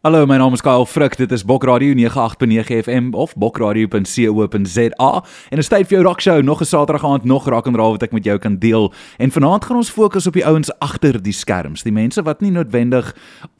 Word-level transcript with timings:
Hallo, 0.00 0.26
my 0.26 0.36
naam 0.38 0.52
is 0.52 0.60
Kyle 0.62 0.86
Frik. 0.86 1.16
Dit 1.16 1.32
is 1.32 1.44
Bokradio 1.44 1.92
98.9 1.92 2.84
FM 2.84 3.08
of 3.14 3.34
bokradio.co.za. 3.34 5.24
En 5.50 5.58
'n 5.58 5.62
tyd 5.62 5.86
vir 5.86 5.98
jou 5.98 6.02
rock 6.02 6.20
show, 6.20 6.42
nog 6.42 6.60
'n 6.60 6.64
Saterdag 6.64 7.04
aand, 7.04 7.24
nog 7.24 7.48
rock 7.48 7.66
and 7.66 7.76
roll 7.76 7.90
wat 7.90 8.02
ek 8.02 8.12
met 8.12 8.24
jou 8.24 8.38
kan 8.38 8.58
deel. 8.58 8.92
En 9.16 9.30
vanaand 9.30 9.64
gaan 9.64 9.76
ons 9.76 9.90
fokus 9.90 10.26
op 10.26 10.32
die 10.32 10.46
ouens 10.46 10.78
agter 10.78 11.22
die 11.22 11.32
skerms, 11.32 11.82
die 11.82 11.92
mense 11.92 12.22
wat 12.22 12.40
nie 12.40 12.50
noodwendig 12.50 13.16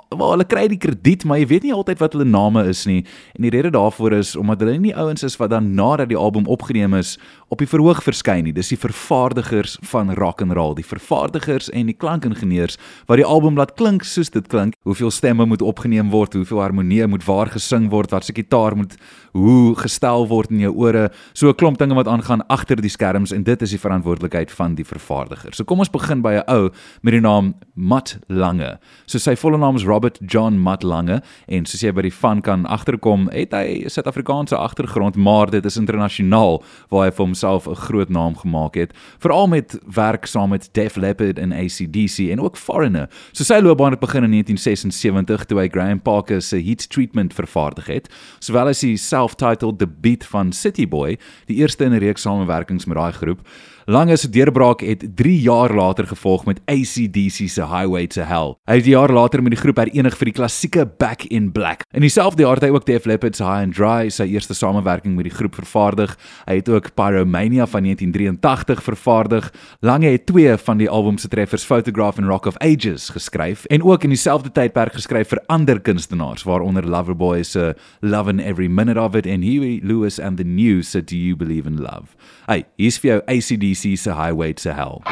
waar 0.09 0.31
hulle 0.31 0.45
kry 0.45 0.69
die 0.69 0.79
krediet, 0.79 1.25
maar 1.25 1.39
jy 1.39 1.47
weet 1.47 1.63
nie 1.63 1.75
altyd 1.75 1.99
wat 1.99 2.13
hulle 2.13 2.25
name 2.25 2.65
is 2.69 2.87
nie. 2.87 3.05
En 3.35 3.43
die 3.43 3.51
rede 3.51 3.71
daarvoor 3.71 4.13
is 4.13 4.37
omdat 4.37 4.61
hulle 4.61 4.79
nie 4.79 4.97
ouens 4.97 5.23
is 5.23 5.37
wat 5.37 5.51
dan 5.51 5.75
nadat 5.75 6.09
die 6.09 6.17
album 6.17 6.47
opgeneem 6.47 6.95
is 6.95 7.19
op 7.49 7.63
die 7.63 7.69
verhoog 7.69 8.03
verskyn 8.05 8.45
nie. 8.45 8.53
Dis 8.53 8.73
die 8.73 8.79
vervaardigers 8.81 9.79
van 9.91 10.13
rock 10.19 10.43
and 10.45 10.53
roll, 10.57 10.75
die 10.77 10.87
vervaardigers 10.87 11.71
en 11.73 11.89
die 11.89 11.97
klankingenieurs 11.97 12.77
wat 13.09 13.21
die 13.21 13.27
album 13.27 13.57
laat 13.57 13.75
klink 13.81 14.05
soos 14.05 14.31
dit 14.35 14.47
klink. 14.53 14.77
Hoeveel 14.89 15.11
stemme 15.15 15.47
moet 15.49 15.65
opgeneem 15.65 16.13
word? 16.13 16.37
hoeveel 16.39 16.61
harmonie 16.61 17.07
moet 17.07 17.25
waar 17.25 17.49
gesing 17.51 17.89
word, 17.91 18.13
wat 18.13 18.25
se 18.25 18.35
gitaar 18.37 18.77
moet 18.77 18.97
hoe 19.39 19.75
gestel 19.79 20.27
word 20.29 20.51
in 20.51 20.63
jou 20.67 20.73
ore, 20.75 21.11
so 21.33 21.49
'n 21.49 21.55
klomp 21.55 21.79
dinge 21.79 21.95
wat 21.95 22.09
aangaan 22.09 22.47
agter 22.49 22.77
die 22.77 22.91
skerms 22.91 23.33
en 23.33 23.43
dit 23.43 23.63
is 23.63 23.71
die 23.71 23.79
verantwoordelikheid 23.79 24.51
van 24.51 24.75
die 24.75 24.85
vervaardiger. 24.85 25.55
So 25.55 25.65
kom 25.65 25.79
ons 25.79 25.91
begin 25.91 26.23
by 26.23 26.35
'n 26.35 26.45
ou 26.49 26.71
met 27.03 27.13
die 27.13 27.21
naam 27.21 27.55
Matt 27.75 28.19
Lange. 28.29 28.79
So 29.07 29.19
sy 29.19 29.37
volle 29.37 29.59
naam 29.59 29.77
is 29.77 29.85
Robert 29.85 30.19
John 30.27 30.59
Matt 30.59 30.83
Lange 30.83 31.23
en 31.49 31.65
soos 31.65 31.81
jy 31.81 31.93
by 31.93 32.03
die 32.03 32.13
van 32.13 32.41
kan 32.41 32.67
agterkom, 32.67 33.29
het 33.31 33.53
hy 33.53 33.85
'n 33.85 33.91
Suid-Afrikaanse 33.91 34.57
agtergrond, 34.57 35.17
maar 35.17 35.51
dit 35.51 35.65
is 35.65 35.77
internasionaal 35.77 36.63
waar 36.91 37.05
hy 37.05 37.11
vir 37.11 37.25
homself 37.25 37.67
'n 37.67 37.75
groot 37.75 38.09
naam 38.09 38.37
gemaak 38.37 38.75
het, 38.75 38.93
veral 39.19 39.47
met 39.47 39.79
werk 39.95 40.27
saam 40.27 40.51
met 40.51 40.69
Def 40.73 40.97
Leppard 40.97 41.39
en 41.39 41.53
AC/DC 41.53 42.31
en 42.31 42.41
ook 42.41 42.57
Foreigner. 42.57 43.09
So 43.33 43.45
sy 43.45 43.61
loopbaan 43.61 43.91
het 43.91 44.01
begin 44.01 44.25
in 44.25 44.31
1976 44.31 45.45
toe 45.45 45.59
hy 45.59 45.69
Graham 45.69 46.01
Parker 46.01 46.43
se 46.43 46.57
Heat 46.57 46.89
Treatment 46.91 47.35
vervaardig 47.35 47.87
het, 47.87 48.09
sowel 48.39 48.69
as 48.69 48.81
hy 48.83 48.97
self-titled 49.29 49.79
Beat 50.01 50.25
van 50.27 50.53
City 50.53 50.89
Boy, 50.89 51.19
die 51.47 51.57
eerste 51.61 51.85
in 51.85 51.93
'n 51.93 51.99
reeks 51.99 52.23
samewerkings 52.23 52.87
met 52.87 52.97
daai 52.97 53.13
groep. 53.13 53.41
Lange 53.89 54.17
se 54.17 54.29
deurbraak 54.29 54.83
het 54.85 55.17
3 55.17 55.41
jaar 55.41 55.73
later 55.75 56.07
gevolg 56.07 56.45
met 56.45 56.61
ACDC 56.69 57.49
se 57.49 57.65
Highway 57.65 58.07
to 58.07 58.21
Hell. 58.21 58.51
Hy 58.69 58.75
het 58.77 58.85
jaar 58.85 59.09
later 59.09 59.41
met 59.43 59.55
die 59.55 59.61
groep 59.61 59.79
herenig 59.81 60.17
vir 60.21 60.29
die 60.29 60.35
klassieke 60.37 60.83
Back 60.85 61.23
in 61.33 61.47
Black. 61.53 61.87
In 61.97 62.05
dieselfde 62.05 62.43
jaar 62.45 62.61
het 62.61 62.67
hy 62.67 62.69
ook 62.75 62.85
Def 62.85 63.07
Leppard 63.09 63.39
se 63.39 63.47
High 63.47 63.65
and 63.65 63.75
Dry, 63.79 64.11
sy 64.13 64.27
eerste 64.29 64.53
samewerking 64.53 65.15
met 65.17 65.25
die 65.25 65.33
groep 65.33 65.57
vervaardig. 65.57 66.13
Hy 66.45 66.59
het 66.59 66.69
ook 66.69 66.91
Pyromania 67.01 67.65
van 67.65 67.89
1983 67.89 68.83
vervaardig. 68.85 69.49
Lange 69.81 70.13
het 70.13 70.27
twee 70.29 70.59
van 70.67 70.83
die 70.83 70.91
album 70.93 71.17
se 71.17 71.33
treffers 71.33 71.65
Photograph 71.65 72.21
en 72.21 72.29
Rock 72.29 72.51
of 72.53 72.61
Ages 72.61 73.09
geskryf 73.17 73.65
en 73.73 73.87
ook 73.89 74.05
in 74.05 74.13
dieselfde 74.13 74.53
tydperk 74.53 74.99
geskryf 75.01 75.33
vir 75.33 75.41
ander 75.49 75.81
kunstenaars 75.81 76.45
waaronder 76.45 76.85
Loverboy 76.85 77.41
se 77.41 77.73
Love 78.05 78.37
in 78.37 78.45
Every 78.45 78.69
Minute 78.69 79.01
of 79.01 79.17
It 79.17 79.25
en 79.25 79.41
Huey 79.41 79.81
Lewis 79.81 80.21
and 80.21 80.37
the 80.37 80.45
News 80.45 80.91
se 80.91 81.01
Do 81.01 81.17
You 81.17 81.41
Believe 81.41 81.65
in 81.65 81.81
Love. 81.81 82.13
Hey, 82.49 82.65
hier's 82.81 82.97
vir 82.97 83.11
jou 83.11 83.23
ACDC 83.29 83.99
se 84.01 84.15
Highway 84.17 84.55
to 84.55 84.73
Hell. 84.73 85.03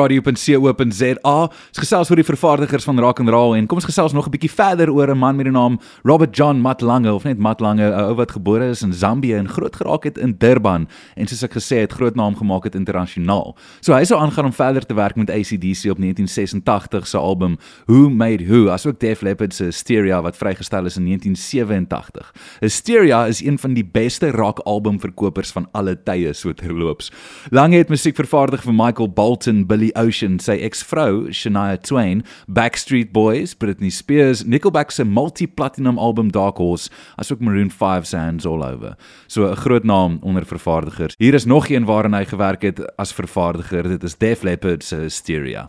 bokradio.co.za. 0.00 1.34
Ons 1.50 1.80
gesels 1.82 2.10
oor 2.10 2.20
die 2.20 2.26
vervaardigers 2.26 2.86
van 2.88 3.00
rock 3.02 3.20
and 3.20 3.30
roll 3.32 3.56
en 3.58 3.66
kom 3.68 3.80
ons 3.80 3.88
gesels 3.88 4.14
nog 4.16 4.26
'n 4.26 4.32
bietjie 4.32 4.50
verder 4.50 4.90
oor 4.90 5.10
'n 5.10 5.18
man 5.18 5.36
met 5.36 5.44
die 5.44 5.52
naam 5.52 5.78
Robert 6.04 6.36
John 6.36 6.60
Matlange 6.60 7.12
of 7.12 7.24
net 7.24 7.38
Matlange, 7.38 7.84
'n 7.84 7.92
ou 7.92 8.14
wat 8.14 8.32
gebore 8.32 8.70
is 8.70 8.82
in 8.82 8.92
Zambië 8.92 9.34
en 9.34 9.48
groot 9.48 9.76
geraak 9.76 10.04
het 10.04 10.18
in 10.18 10.34
Durban 10.38 10.88
en 11.16 11.26
soos 11.26 11.42
ek 11.42 11.52
gesê 11.52 11.80
het, 11.80 11.92
groot 11.92 12.14
naam 12.14 12.36
gemaak 12.36 12.64
het 12.64 12.74
internasionaal. 12.74 13.56
So 13.80 13.92
hy 13.92 14.04
sou 14.04 14.18
aangaan 14.20 14.44
om 14.44 14.52
verder 14.52 14.86
te 14.86 14.94
werk 14.94 15.16
met 15.16 15.30
ACDC 15.30 15.90
op 15.90 15.98
1986 15.98 17.06
se 17.06 17.18
album 17.18 17.58
Who 17.86 18.08
Made 18.08 18.46
Who, 18.46 18.70
asook 18.70 19.00
Def 19.00 19.20
Leppard 19.20 19.54
se 19.54 19.64
Hysteria 19.64 20.22
wat 20.22 20.36
vrygestel 20.36 20.86
is 20.86 20.96
in 20.96 21.04
1987. 21.04 22.32
Hysteria 22.60 23.26
is 23.26 23.42
een 23.42 23.58
van 23.58 23.74
die 23.74 23.84
beste 23.84 24.30
rock 24.30 24.58
albumverkopers 24.58 25.50
van 25.50 25.68
alle 25.72 26.02
tye 26.02 26.32
so 26.32 26.52
terloops. 26.52 27.10
Lange 27.50 27.76
het 27.76 27.88
musiek 27.88 28.16
vervaardig 28.16 28.62
vir 28.62 28.74
Michael 28.74 29.08
Bolton, 29.08 29.66
Billy 29.66 29.89
Ocean, 29.94 30.38
sy 30.38 30.58
eksvrou 30.64 31.28
Shania 31.32 31.78
Twain, 31.80 32.24
Backstreet 32.46 33.12
Boys, 33.12 33.54
Britney 33.54 33.90
Spears, 33.90 34.44
Nickelback 34.44 34.90
se 34.90 35.04
multi-platinum 35.04 35.98
album 35.98 36.30
Dark 36.30 36.56
Horse, 36.56 36.90
asook 37.16 37.40
Maroon 37.40 37.70
5 37.70 38.06
se 38.06 38.16
Hands 38.16 38.46
All 38.46 38.62
Over. 38.62 38.96
So 39.26 39.50
'n 39.50 39.56
groot 39.56 39.84
naam 39.84 40.18
onder 40.22 40.46
vervaardigers. 40.46 41.14
Hier 41.18 41.34
is 41.34 41.44
nog 41.44 41.68
een 41.68 41.84
waarin 41.84 42.14
hy 42.14 42.24
gewerk 42.24 42.62
het 42.62 42.96
as 42.96 43.12
vervaardiger. 43.12 43.82
Dit 43.82 44.02
is 44.02 44.16
Def 44.16 44.42
Leppard 44.42 44.84
se 44.84 44.96
Hysteria. 44.96 45.66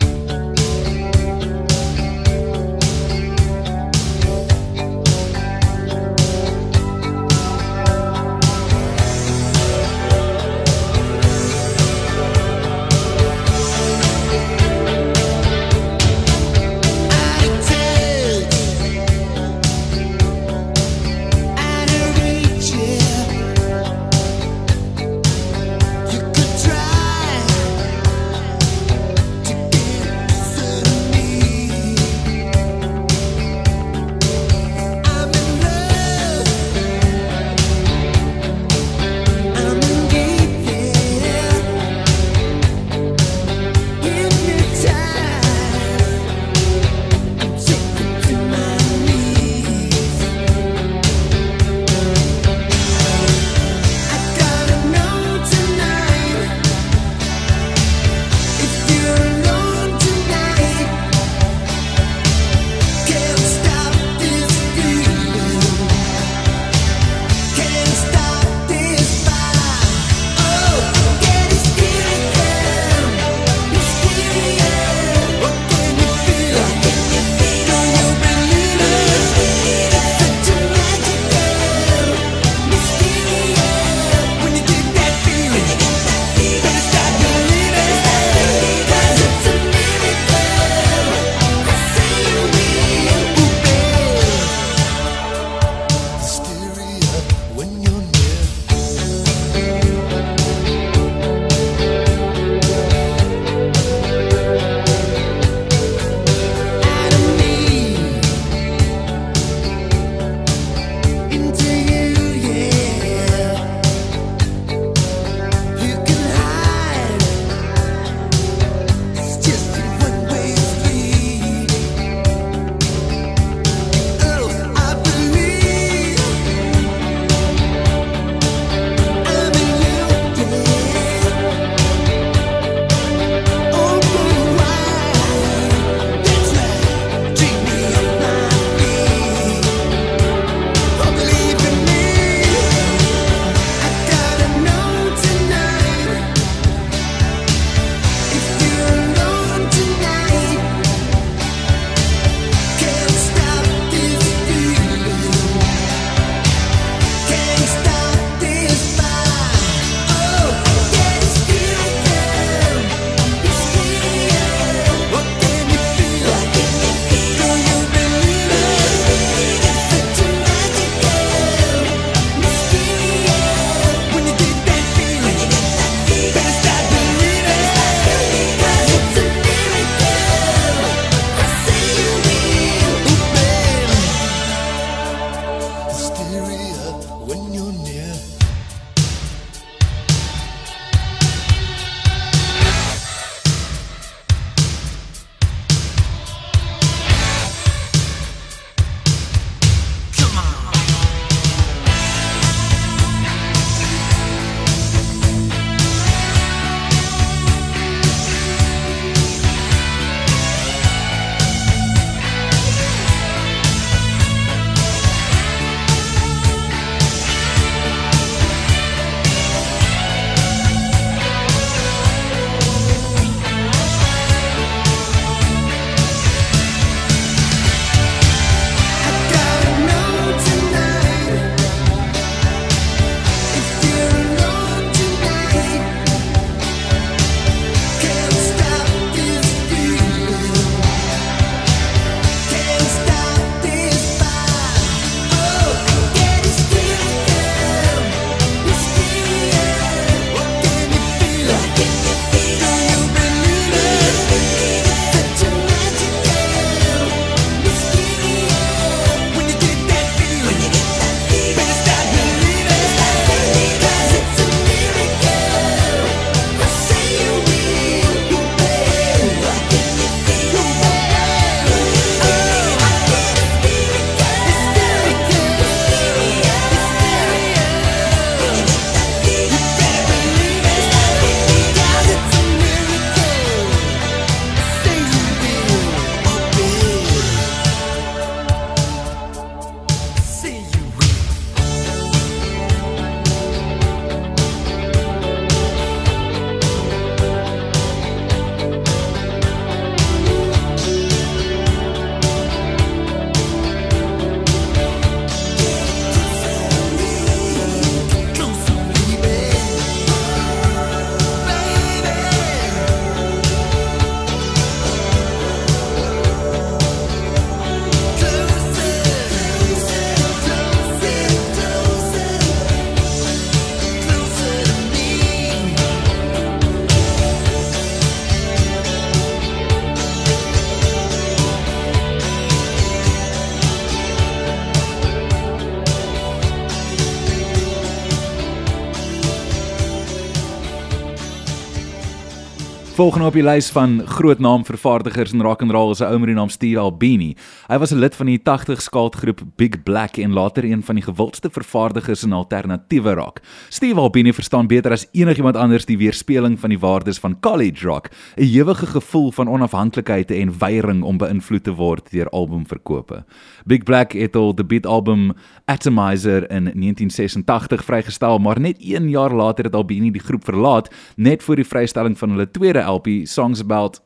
Volgende 343.02 343.26
op 343.26 343.34
die 343.34 343.42
lys 343.42 343.72
van 343.74 343.96
groot 344.06 344.38
naam 344.40 344.62
vervaardigers 344.62 345.32
in 345.34 345.42
rock 345.42 345.64
and 345.66 345.72
roll 345.74 345.90
is 345.90 346.02
'n 346.02 346.04
ou 346.04 346.20
met 346.20 346.28
die 346.28 346.36
naam 346.36 346.50
Steve 346.50 346.80
Albini. 346.80 347.36
Hy 347.68 347.78
was 347.78 347.92
'n 347.92 347.98
lid 347.98 348.16
van 348.16 348.26
die 348.26 348.42
80 348.44 348.82
skaatgroep 348.82 349.42
Big 349.56 349.84
Black 349.84 350.18
en 350.18 350.34
later 350.34 350.64
een 350.64 350.84
van 350.84 350.96
die 350.96 351.04
gewildste 351.04 351.50
vervaardigers 351.50 352.24
in 352.24 352.34
alternatiewe 352.34 353.14
rock. 353.14 353.40
Steve 353.70 354.00
Albini 354.00 354.34
verstaan 354.34 354.68
beter 354.68 354.92
as 354.92 355.08
enigiemand 355.12 355.56
anders 355.56 355.86
die 355.86 355.98
weerspieëling 355.98 356.60
van 356.60 356.70
die 356.70 356.80
waardes 356.80 357.20
van 357.20 357.40
college 357.40 357.88
rock, 357.88 358.10
'n 358.36 358.44
ewige 358.44 358.86
gevoel 358.86 359.32
van 359.32 359.50
onafhanklikheid 359.50 360.32
en 360.32 360.58
weiering 360.60 361.04
om 361.04 361.18
beïnvloed 361.18 361.64
te 361.64 361.74
word 361.74 362.12
deur 362.12 362.30
albumverkope. 362.30 363.24
Big 363.66 363.84
Black 363.84 364.12
het 364.12 364.36
al 364.36 364.56
die 364.56 364.66
beat 364.66 364.86
album 364.86 365.34
Atomizer 365.66 366.52
in 366.52 366.64
1986 366.64 367.84
vrygestel, 367.84 368.38
maar 368.38 368.60
net 368.60 368.78
1 368.80 369.10
jaar 369.10 369.34
later 369.34 369.64
het 369.64 369.76
Albini 369.76 370.12
die 370.12 370.22
groep 370.22 370.44
verlaat 370.44 370.94
net 371.16 371.44
voor 371.44 371.56
die 371.56 371.68
vrystelling 371.68 372.18
van 372.18 372.30
hulle 372.30 372.52
tweede 372.52 372.91
LP 372.92 373.26
Songs 373.26 373.62
About 373.62 374.02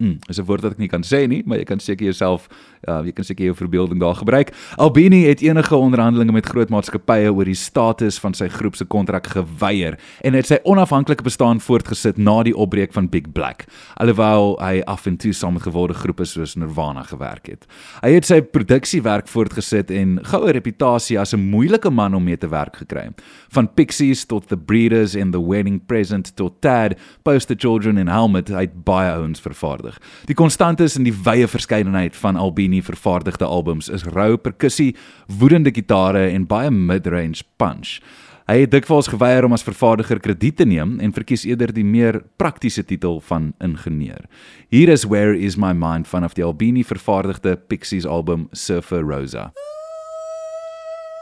Mm, 0.00 0.16
is 0.30 0.38
'n 0.38 0.46
woord 0.46 0.62
wat 0.62 0.72
ek 0.72 0.78
nie 0.78 0.88
kan 0.88 1.02
sê 1.02 1.28
nie, 1.28 1.42
maar 1.44 1.58
jy 1.58 1.64
kan 1.64 1.78
seker 1.78 2.04
jouself 2.04 2.48
uh, 2.88 3.00
jy 3.04 3.12
kan 3.12 3.26
seker 3.26 3.50
jou 3.50 3.56
verbeelding 3.58 4.00
daar 4.00 4.14
gebruik. 4.14 4.52
Albini 4.80 5.24
het 5.26 5.42
enige 5.44 5.76
onderhandelinge 5.76 6.32
met 6.32 6.46
groot 6.48 6.70
maatskappye 6.72 7.32
oor 7.32 7.48
die 7.48 7.58
status 7.58 8.18
van 8.22 8.34
sy 8.36 8.48
groep 8.48 8.78
se 8.78 8.86
kontrak 8.88 9.26
geweier 9.34 9.98
en 10.24 10.36
het 10.36 10.48
sy 10.48 10.60
onafhanklike 10.64 11.24
bestaan 11.26 11.60
voortgesit 11.60 12.18
na 12.18 12.40
die 12.46 12.54
opbreek 12.56 12.94
van 12.96 13.08
Big 13.12 13.32
Black. 13.32 13.66
Alhoewel 14.00 14.56
hy 14.62 14.80
af 14.90 15.06
en 15.10 15.18
toe 15.20 15.32
saam 15.36 15.58
met 15.58 15.66
gewilde 15.66 15.94
groepe 15.94 16.24
soos 16.28 16.56
Nirvana 16.56 17.02
gewerk 17.08 17.50
het. 17.52 17.66
Hy 18.00 18.14
het 18.16 18.28
sy 18.28 18.40
produksiewerk 18.40 19.28
voortgesit 19.28 19.90
en 19.90 20.18
goue 20.30 20.52
reputasie 20.56 21.18
as 21.20 21.34
'n 21.34 21.50
moeilike 21.50 21.90
man 21.90 22.14
om 22.14 22.24
mee 22.24 22.38
te 22.38 22.48
werk 22.48 22.76
gekry. 22.76 23.10
Van 23.48 23.68
Pixies 23.74 24.24
tot 24.24 24.48
The 24.48 24.56
Breeders 24.56 25.14
en 25.14 25.30
The 25.30 25.48
Wedding 25.48 25.80
Present 25.86 26.36
tot 26.36 26.60
Tad, 26.60 26.94
Poster 27.22 27.56
Children 27.58 27.98
en 27.98 28.08
Helmet, 28.08 28.48
het 28.48 28.84
baie 28.84 29.12
ouens 29.12 29.40
vervaardig. 29.40 29.98
Die 30.24 30.34
konstantes 30.34 30.96
in 30.96 31.04
die 31.04 31.14
wye 31.24 31.48
verskeidenheid 31.48 32.16
van 32.16 32.36
Albini 32.36 32.69
vervaardigde 32.78 33.44
albums 33.44 33.90
is 33.90 34.06
rou 34.06 34.36
perkussie, 34.38 34.94
woedende 35.26 35.74
gitare 35.74 36.28
en 36.30 36.46
baie 36.46 36.70
mid-range 36.70 37.42
punch. 37.58 37.98
Hy 38.46 38.64
het 38.64 38.70
dikwels 38.70 39.10
geweier 39.10 39.46
om 39.46 39.52
as 39.54 39.66
vervaardiger 39.66 40.22
krediet 40.22 40.56
te 40.58 40.64
neem 40.66 40.96
en 41.02 41.12
verkies 41.14 41.44
eerder 41.46 41.74
die 41.74 41.84
meer 41.86 42.22
praktiese 42.38 42.86
titel 42.86 43.20
van 43.28 43.52
ingenieur. 43.62 44.24
Hier 44.70 44.90
is 44.90 45.04
Where 45.06 45.36
is 45.38 45.58
my 45.58 45.70
mind 45.74 46.08
van 46.10 46.24
of 46.24 46.38
die 46.38 46.46
Albini 46.46 46.86
vervaardigde 46.86 47.56
Pixies 47.56 48.06
album 48.06 48.48
Surfer 48.52 49.02
Rosa. 49.02 49.50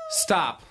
Stop. 0.09 0.65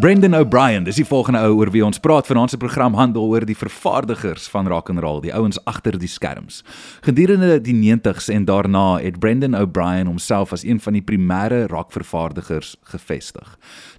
Brendan 0.00 0.34
O'Brien, 0.34 0.84
dis 0.84 0.96
die 0.96 1.04
volgende 1.04 1.42
ou 1.44 1.58
oor 1.58 1.68
wie 1.74 1.82
ons 1.84 1.98
praat. 2.00 2.24
Vanaand 2.24 2.54
se 2.54 2.56
program 2.56 2.94
handel 2.96 3.26
oor 3.28 3.44
die 3.44 3.56
vervaardigers 3.58 4.46
van 4.48 4.68
rock 4.70 4.88
and 4.88 5.02
roll, 5.04 5.18
die 5.20 5.32
ouens 5.36 5.58
agter 5.68 5.98
die 6.00 6.08
skerms. 6.08 6.62
Gedurende 7.04 7.58
die 7.60 7.74
90s 7.76 8.30
en 8.32 8.46
daarna 8.48 8.96
het 9.02 9.18
Brendan 9.20 9.52
O'Brien 9.58 10.08
homself 10.08 10.54
as 10.56 10.64
een 10.64 10.80
van 10.80 10.96
die 10.96 11.02
primêre 11.04 11.66
rockvervaardigers 11.68 12.78
gevestig. 12.94 13.50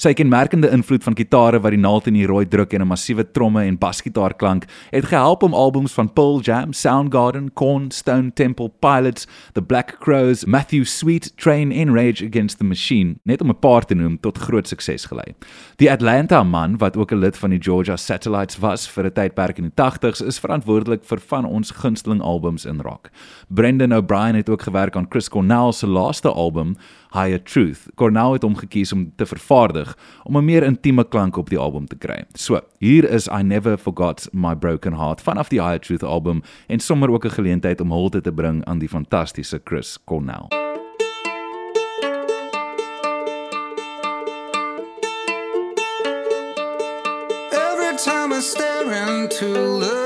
Sy 0.02 0.16
kenmerkende 0.18 0.72
invloed 0.74 1.06
van 1.06 1.18
gitare 1.20 1.60
wat 1.62 1.76
die 1.76 1.84
naald 1.84 2.10
in 2.10 2.18
die 2.18 2.26
rooi 2.26 2.48
druk 2.50 2.74
en 2.74 2.82
'n 2.82 2.90
massiewe 2.90 3.28
tromme 3.32 3.62
en 3.62 3.78
basgitaarklank 3.78 4.66
het 4.90 5.06
gehelp 5.06 5.44
om 5.44 5.54
albums 5.54 5.94
van 5.94 6.10
Pearl 6.14 6.42
Jam, 6.42 6.74
Soundgarden, 6.74 7.54
Korn, 7.54 7.92
Stone 7.92 8.34
Temple 8.34 8.72
Pilots, 8.80 9.28
The 9.54 9.62
Black 9.62 9.98
Crowes, 10.00 10.46
Matthew 10.46 10.86
Sweet, 10.86 11.38
Train 11.38 11.72
en 11.72 11.94
Rage 11.94 12.26
Against 12.26 12.58
the 12.58 12.64
Machine, 12.64 13.20
net 13.24 13.42
om 13.42 13.50
'n 13.50 13.60
paar 13.60 13.86
te 13.86 13.94
noem, 13.94 14.20
tot 14.20 14.38
groot 14.38 14.68
sukses 14.68 15.06
gelei. 15.06 15.36
Die 15.78 15.91
Atlanta 15.92 16.44
man 16.44 16.78
wat 16.78 16.98
ook 16.98 17.12
'n 17.12 17.20
lid 17.20 17.38
van 17.38 17.50
die 17.50 17.62
Georgia 17.62 17.96
Satellites 17.96 18.58
was 18.58 18.90
vir 18.90 19.06
'n 19.06 19.12
tydperk 19.12 19.58
in 19.58 19.64
die 19.64 19.76
80s 19.76 20.22
is 20.22 20.40
verantwoordelik 20.40 21.04
vir 21.04 21.20
van 21.20 21.46
ons 21.46 21.72
gunsteling 21.72 22.22
albums 22.22 22.66
in 22.66 22.82
rock. 22.82 23.10
Brendan 23.48 23.94
O'Brien 23.94 24.36
het 24.36 24.50
ook 24.50 24.62
gewerk 24.62 24.96
aan 24.96 25.06
Chris 25.10 25.30
Cornell 25.30 25.72
se 25.72 25.88
laaste 25.88 26.32
album, 26.32 26.76
Higher 27.12 27.44
Truth. 27.44 27.88
Cornell 27.96 28.32
het 28.32 28.42
hom 28.42 28.56
gekies 28.56 28.94
om 28.94 29.12
te 29.16 29.26
vervaardig 29.26 29.98
om 30.24 30.38
'n 30.38 30.46
meer 30.46 30.64
intieme 30.64 31.08
klank 31.08 31.38
op 31.38 31.50
die 31.50 31.60
album 31.60 31.88
te 31.88 31.96
kry. 31.96 32.24
So, 32.34 32.60
hier 32.78 33.10
is 33.10 33.28
I 33.28 33.44
Never 33.44 33.78
Forgot 33.78 34.28
My 34.32 34.56
Broken 34.56 34.94
Heart 34.94 35.22
vanaf 35.22 35.50
die 35.50 35.62
Higher 35.62 35.80
Truth 35.80 36.04
album 36.04 36.42
en 36.68 36.80
sommer 36.80 37.12
ook 37.12 37.26
'n 37.26 37.30
geleentheid 37.30 37.82
om 37.82 37.92
hulde 37.92 38.22
te 38.22 38.32
bring 38.32 38.66
aan 38.66 38.80
die 38.80 38.90
fantastiese 38.90 39.62
Chris 39.64 39.98
Cornell. 40.06 40.61
to 49.30 49.48
look 49.48 50.01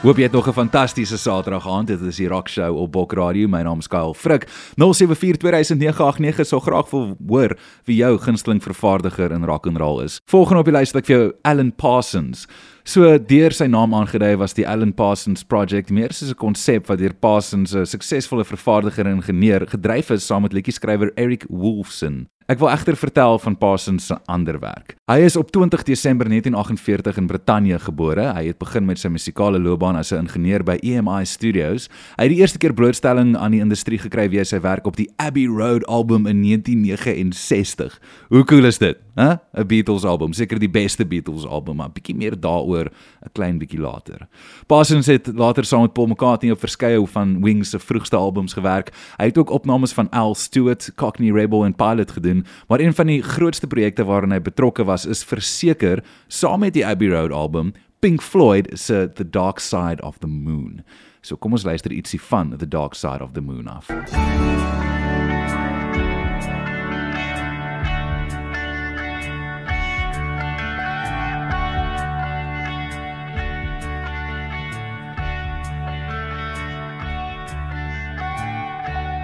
Hoop 0.00 0.16
jy 0.16 0.22
het 0.24 0.32
nog 0.32 0.46
'n 0.48 0.52
fantastiese 0.52 1.18
Saterdag 1.18 1.68
aand. 1.68 1.86
Dit 1.86 2.00
is 2.00 2.16
die 2.16 2.28
Rock 2.28 2.48
Show 2.48 2.76
op 2.76 2.92
Bok 2.92 3.12
Radio. 3.12 3.48
My 3.48 3.62
naam 3.62 3.78
is 3.78 3.86
Kyle 3.86 4.14
Frik. 4.14 4.46
07420989 4.76 6.46
sou 6.46 6.60
graag 6.60 6.90
wil 6.90 7.16
hoor 7.28 7.58
wie 7.84 7.96
jou 7.96 8.18
gunsteling 8.18 8.62
vervaardiger 8.62 9.30
in 9.30 9.44
rock 9.44 9.66
and 9.66 9.76
roll 9.76 10.02
is. 10.02 10.20
Volgende 10.24 10.58
op 10.58 10.64
die 10.64 10.72
lys 10.72 10.92
het 10.92 10.96
ek 10.96 11.06
vir 11.06 11.16
jou 11.16 11.32
Alan 11.42 11.72
Parsons. 11.72 12.46
So 12.82 13.18
deur 13.18 13.52
sy 13.52 13.66
naam 13.66 13.94
aangedui 13.94 14.36
was 14.36 14.54
die 14.54 14.68
Alan 14.68 14.94
Parsons 14.94 15.44
Project 15.44 15.90
meer 15.90 16.12
soos 16.12 16.30
'n 16.30 16.34
konsep 16.34 16.86
wat 16.86 16.98
deur 16.98 17.12
Parsons 17.12 17.74
'n 17.74 17.84
suksesvolle 17.84 18.44
vervaardiger 18.44 19.06
en 19.06 19.16
ingenieur 19.16 19.66
gedryf 19.66 20.10
is 20.10 20.26
saam 20.26 20.42
met 20.42 20.52
liedjie-skrywer 20.52 21.12
Eric 21.14 21.44
Wolfson. 21.50 22.28
Ek 22.50 22.58
wil 22.58 22.72
egter 22.72 22.96
vertel 22.98 23.36
van 23.38 23.54
Parsons 23.58 24.08
se 24.10 24.16
ander 24.26 24.56
werk. 24.58 24.96
Hy 25.06 25.20
is 25.22 25.36
op 25.38 25.52
20 25.54 25.84
Desember 25.86 26.26
1948 26.26 27.20
in 27.22 27.28
Brittanje 27.30 27.78
gebore. 27.78 28.24
Hy 28.34 28.48
het 28.48 28.58
begin 28.58 28.88
met 28.88 28.98
sy 28.98 29.06
musikale 29.06 29.60
loopbaan 29.62 29.94
as 29.94 30.10
'n 30.10 30.26
ingenieur 30.26 30.64
by 30.64 30.76
EMI 30.82 31.24
Studios. 31.24 31.86
Hy 32.18 32.26
het 32.26 32.34
die 32.34 32.40
eerste 32.40 32.58
keer 32.58 32.74
blootstelling 32.74 33.36
aan 33.36 33.52
die 33.52 33.60
industrie 33.60 33.98
gekry 33.98 34.28
via 34.28 34.44
sy 34.44 34.60
werk 34.60 34.86
op 34.86 34.96
die 34.96 35.08
Abbey 35.16 35.46
Road 35.46 35.86
album 35.86 36.26
in 36.26 36.42
1969. 36.42 38.00
Hoe 38.28 38.44
cool 38.44 38.64
is 38.64 38.78
dit? 38.78 38.98
Hè? 39.14 39.34
'n 39.54 39.66
Beatles 39.66 40.04
album, 40.04 40.32
seker 40.32 40.58
die 40.58 40.70
beste 40.70 41.06
Beatles 41.06 41.46
album, 41.46 41.76
maar 41.76 41.90
bietjie 41.92 42.16
meer 42.16 42.40
daaroor 42.40 42.86
'n 42.86 43.32
klein 43.32 43.58
bietjie 43.58 43.80
later. 43.80 44.28
Parsons 44.66 45.06
het 45.06 45.26
later 45.34 45.64
saam 45.64 45.80
met 45.82 45.92
Paul 45.92 46.06
McCartney 46.06 46.52
op 46.52 46.58
verskeie 46.58 47.06
van 47.06 47.42
Wings 47.42 47.70
se 47.70 47.78
vroegste 47.78 48.16
albums 48.16 48.52
gewerk. 48.52 48.90
Hy 49.16 49.24
het 49.24 49.38
ook 49.38 49.50
opnames 49.50 49.92
van 49.92 50.10
Al 50.10 50.34
Stewart, 50.34 50.92
Cockney 50.94 51.30
Rebel 51.32 51.64
en 51.64 51.74
Pilot 51.74 52.10
gedoen, 52.10 52.39
maar 52.68 52.80
een 52.80 52.94
van 52.94 53.06
die 53.06 53.22
grootste 53.22 53.66
projekte 53.66 54.04
waaraan 54.04 54.32
hy 54.32 54.40
betrokke 54.40 54.84
was 54.84 55.06
is 55.06 55.24
verseker 55.24 56.04
saam 56.28 56.60
met 56.60 56.74
die 56.74 56.86
Abbey 56.86 57.08
Road 57.08 57.32
album 57.32 57.72
Pink 58.00 58.22
Floyd 58.22 58.70
se 58.74 59.10
The 59.14 59.30
Dark 59.30 59.58
Side 59.58 60.02
of 60.02 60.18
the 60.18 60.26
Moon. 60.26 60.82
So 61.20 61.36
kom 61.36 61.52
ons 61.52 61.64
luister 61.68 61.92
ietsie 61.92 62.20
van 62.30 62.56
The 62.56 62.68
Dark 62.68 62.94
Side 62.94 63.22
of 63.22 63.32
the 63.32 63.40
Moon 63.40 63.68
af. 63.68 63.86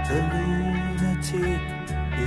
The 0.06 0.12
lunatic 0.12 0.45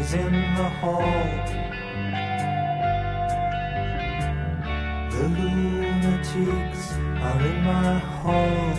is 0.00 0.14
in 0.14 0.32
the 0.32 0.68
hall. 0.80 1.02
The 5.10 5.28
lunatics 5.36 6.92
are 7.26 7.40
in 7.50 7.58
my 7.62 7.98
hall. 7.98 8.74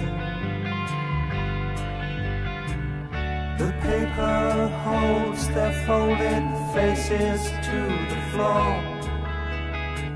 The 3.58 3.72
paper 3.82 4.68
holds 4.84 5.48
their 5.50 5.74
folded 5.86 6.46
faces 6.74 7.42
to 7.68 7.80
the 8.12 8.22
floor. 8.32 8.72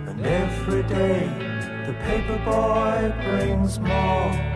And 0.09 0.25
every 0.25 0.83
day 0.83 1.27
the 1.88 1.93
paper 2.07 2.38
boy 2.45 3.13
brings 3.23 3.79
more. 3.79 4.48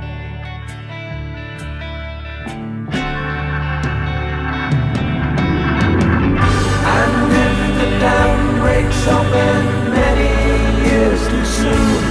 Open 9.07 9.91
many 9.91 10.31
years 10.87 11.19
too 11.27 11.45
soon, 11.45 12.03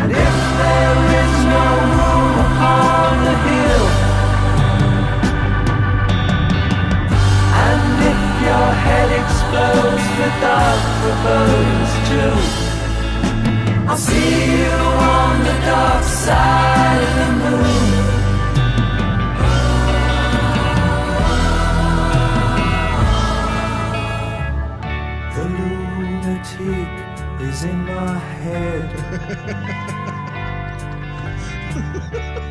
and 0.00 0.10
if 0.12 0.36
there 0.60 0.98
is 1.22 1.34
no 1.54 1.64
room 1.98 2.34
upon 2.46 3.10
the 3.26 3.36
hill, 3.48 3.86
and 7.66 7.82
if 8.12 8.20
your 8.46 8.68
head 8.86 9.08
explodes 9.20 10.06
with 10.18 10.34
dark 10.46 10.82
bones 11.24 11.92
too, 12.08 12.36
I'll 13.88 13.96
see 13.96 14.60
you 14.60 14.76
on 15.18 15.34
the 15.48 15.56
dark 15.66 16.04
side 16.04 17.02
of 17.02 17.12
the 17.18 17.28
moon. 17.42 17.83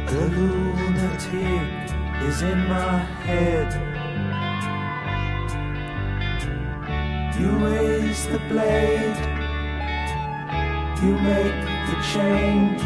The 0.09 0.21
lunatic 0.35 1.67
is 2.21 2.41
in 2.43 2.67
my 2.67 2.99
head. 3.25 3.69
You 7.39 7.49
raise 7.65 8.27
the 8.27 8.37
blade, 8.47 9.17
you 11.01 11.13
make 11.17 11.65
the 11.89 11.97
change. 12.13 12.81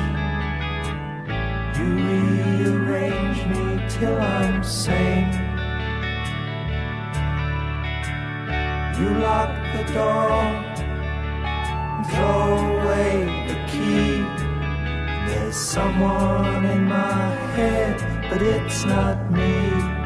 You 1.78 1.89
rearrange 1.96 3.41
me 3.48 3.63
till 3.89 4.17
I'm 4.17 4.63
sane. 4.63 5.34
You 8.98 9.10
lock 9.20 9.52
the 9.76 9.84
door, 9.93 10.67
someone 15.78 16.66
in 16.66 16.86
my 16.86 17.30
head, 17.56 17.96
but 18.32 18.42
it's 18.42 18.84
not 18.86 19.32
me. 19.32 19.97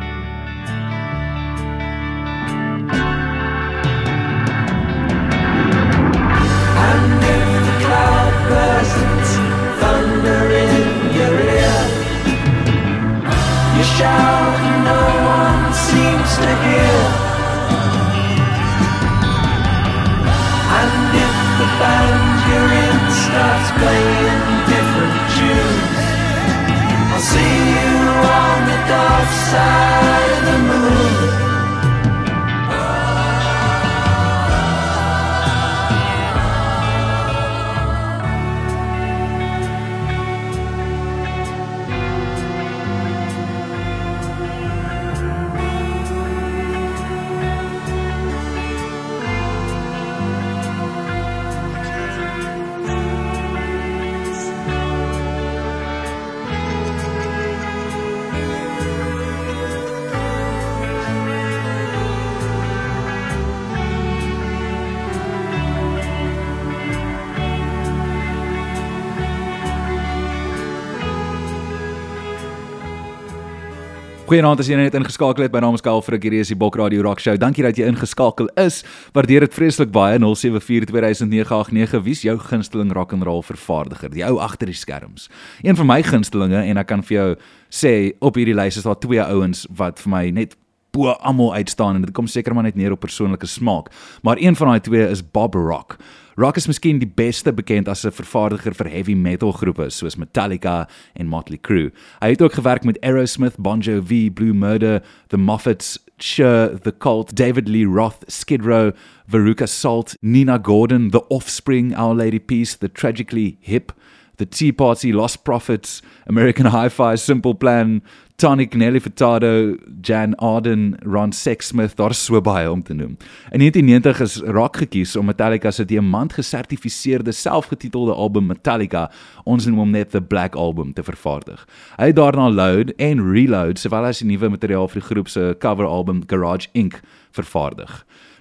Goeienaand 74.32 74.62
as 74.64 74.70
jy 74.72 74.78
net 74.80 74.94
ingeskakel 74.96 75.44
het. 75.44 75.52
My 75.52 75.60
naam 75.60 75.76
is 75.76 75.82
Kyle 75.84 76.00
Frik 76.00 76.24
hier 76.24 76.38
is 76.40 76.48
die 76.48 76.56
Bok 76.56 76.78
Radio 76.80 77.02
Rock 77.04 77.20
Show. 77.20 77.34
Dankie 77.36 77.66
dat 77.66 77.76
jy 77.76 77.84
ingeskakel 77.92 78.48
is. 78.62 78.78
Waardeer 79.12 79.44
dit 79.44 79.52
vreeslik 79.52 79.92
baie. 79.92 80.22
07420989 80.24 82.00
wie's 82.06 82.22
jou 82.24 82.38
gunsteling 82.40 82.94
rock 82.96 83.12
and 83.12 83.28
roll 83.28 83.44
vervaardiger? 83.44 84.08
Die 84.16 84.24
ou 84.24 84.40
agter 84.40 84.72
die 84.72 84.78
skerms. 84.80 85.28
Een 85.68 85.76
van 85.76 85.90
my 85.92 86.00
gunstelinge 86.08 86.64
en 86.64 86.80
ek 86.80 86.88
kan 86.94 87.04
vir 87.04 87.18
jou 87.18 87.28
sê 87.68 87.94
op 88.24 88.40
hierdie 88.40 88.56
lys 88.56 88.80
is 88.80 88.88
daar 88.88 89.02
twee 89.04 89.20
ouens 89.20 89.66
wat 89.68 90.00
vir 90.00 90.16
my 90.16 90.24
net 90.40 90.56
bo 90.96 91.12
almal 91.12 91.52
uitstaan 91.60 92.00
en 92.00 92.08
dit 92.08 92.16
kom 92.16 92.32
seker 92.32 92.56
maar 92.56 92.70
net 92.70 92.80
neer 92.80 92.96
op 92.96 93.04
persoonlike 93.04 93.52
smaak. 93.52 93.92
Maar 94.24 94.40
een 94.40 94.56
van 94.56 94.72
daai 94.72 94.88
twee 94.88 95.12
is 95.12 95.28
Bob 95.28 95.60
Rock. 95.60 96.00
Rock 96.42 96.58
is 96.58 96.66
miskien 96.66 96.98
die 96.98 97.06
beste 97.06 97.52
bekend 97.54 97.88
as 97.88 98.04
'n 98.04 98.10
vervaardiger 98.10 98.74
vir 98.74 98.90
heavy 98.90 99.14
metal 99.14 99.52
groepe 99.52 99.92
soos 99.92 100.18
Metallica 100.18 100.88
en 101.16 101.28
Motley 101.28 101.60
Crue. 101.62 101.92
Hy 102.20 102.30
het 102.30 102.42
ook 102.42 102.54
gewerk 102.54 102.84
met 102.84 102.98
Aerosmith, 103.04 103.58
Bon 103.60 103.80
Jovi, 103.80 104.32
Blue 104.32 104.54
Murder, 104.54 105.04
The 105.30 105.38
Moffats, 105.38 106.00
Cher, 106.18 106.80
The 106.82 106.92
Cult, 106.98 107.36
David 107.36 107.68
Lee 107.68 107.86
Roth, 107.86 108.24
Skid 108.28 108.66
Row, 108.66 108.92
Veruca 109.30 109.68
Salt, 109.68 110.16
Nina 110.24 110.58
Gordon, 110.58 111.12
The 111.12 111.22
Offspring, 111.30 111.94
Our 111.94 112.16
Lady 112.16 112.40
Peace, 112.40 112.76
The 112.76 112.90
Tragically 112.90 113.58
Hip, 113.60 113.92
The 114.38 114.48
Tea 114.48 114.72
Party, 114.72 115.14
Lost 115.14 115.44
Prophets, 115.44 116.02
American 116.26 116.66
Hi-Fi, 116.66 117.18
Simple 117.18 117.54
Plan, 117.54 118.02
Tonic, 118.42 118.74
Nelly 118.74 119.00
Furtado, 119.00 119.78
Jan 120.02 120.34
Arden, 120.40 120.98
Ron 121.06 121.32
Sexsmith, 121.32 121.96
daar 121.96 122.14
so 122.14 122.42
baie 122.42 122.72
om 122.72 122.82
te 122.82 122.94
noem. 122.94 123.12
In 123.52 123.60
1990 123.60 124.22
is 124.26 124.38
Rock 124.42 124.80
gekies 124.82 125.14
om 125.16 125.28
Metallica 125.30 125.70
se 125.72 125.86
diamant 125.86 126.34
gesertifiseerde 126.34 127.32
selfgetitelde 127.32 128.16
album 128.18 128.48
Metallica, 128.50 129.12
ons 129.46 129.68
noem 129.70 129.84
hom 129.84 129.94
net 129.94 130.10
The 130.10 130.24
Black 130.26 130.58
Album, 130.58 130.90
te 130.98 131.06
vervaardig. 131.06 131.62
Hy 132.00 132.10
het 132.10 132.18
daarna 132.18 132.50
Load 132.50 132.96
en 132.98 133.22
Reload, 133.22 133.78
sowel 133.78 134.10
as 134.10 134.24
die 134.24 134.32
nuwe 134.32 134.50
materiaal 134.56 134.90
vir 134.90 135.04
die 135.04 135.10
groep 135.12 135.30
se 135.30 135.52
cover 135.62 135.86
album 135.86 136.26
Garage 136.26 136.74
Inc 136.74 136.98
vervaardig. 137.38 137.94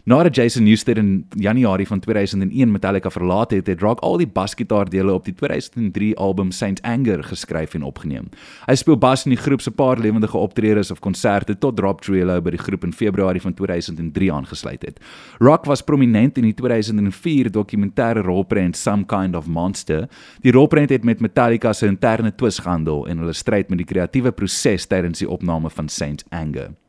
Nadat 0.05 0.35
Jason 0.35 0.65
Newsted 0.65 0.97
in 0.97 1.27
Januarie 1.37 1.87
van 1.87 2.01
2001 2.01 2.73
Metallica 2.73 3.11
verlaat 3.11 3.51
het, 3.51 3.67
het 3.67 3.81
Rock 3.81 4.01
al 4.01 4.17
die 4.17 4.27
basgitaardele 4.27 5.13
op 5.13 5.25
die 5.25 5.35
2003 5.35 6.17
album 6.17 6.51
Saint 6.51 6.83
Anger 6.83 7.25
geskryf 7.25 7.75
en 7.75 7.83
opgeneem. 7.83 8.31
Hy 8.67 8.77
speel 8.81 8.99
bas 8.99 9.27
in 9.27 9.35
die 9.35 9.41
groep 9.41 9.61
se 9.61 9.71
paar 9.71 10.01
lewendige 10.01 10.39
optredes 10.39 10.91
of 10.91 11.03
konserte 11.05 11.59
tot 11.59 11.77
Drop 11.77 12.01
Trailer 12.01 12.41
by 12.41 12.55
die 12.57 12.63
groep 12.63 12.85
in 12.89 12.97
Februarie 12.97 13.45
van 13.45 13.55
2003 13.55 14.33
aangesluit 14.33 14.89
het. 14.89 15.01
Rock 15.39 15.69
was 15.69 15.85
prominent 15.85 16.41
in 16.41 16.49
die 16.49 16.57
2004 16.57 17.53
dokumentêre 17.53 18.25
rolprent 18.25 18.77
Some 18.77 19.05
Kind 19.05 19.37
of 19.37 19.47
Monster. 19.47 20.09
Die 20.41 20.53
rolprent 20.53 20.91
het 20.91 21.05
met 21.05 21.21
Metallica 21.21 21.73
se 21.73 21.87
interne 21.87 22.33
twis 22.35 22.59
gehandel 22.59 23.07
en 23.09 23.19
hulle 23.19 23.37
stryd 23.37 23.69
met 23.69 23.85
die 23.85 23.89
kreatiewe 23.89 24.33
proses 24.33 24.89
tydens 24.89 25.21
die 25.21 25.29
opname 25.29 25.71
van 25.71 25.89
Saint 25.89 26.25
Anger. 26.31 26.80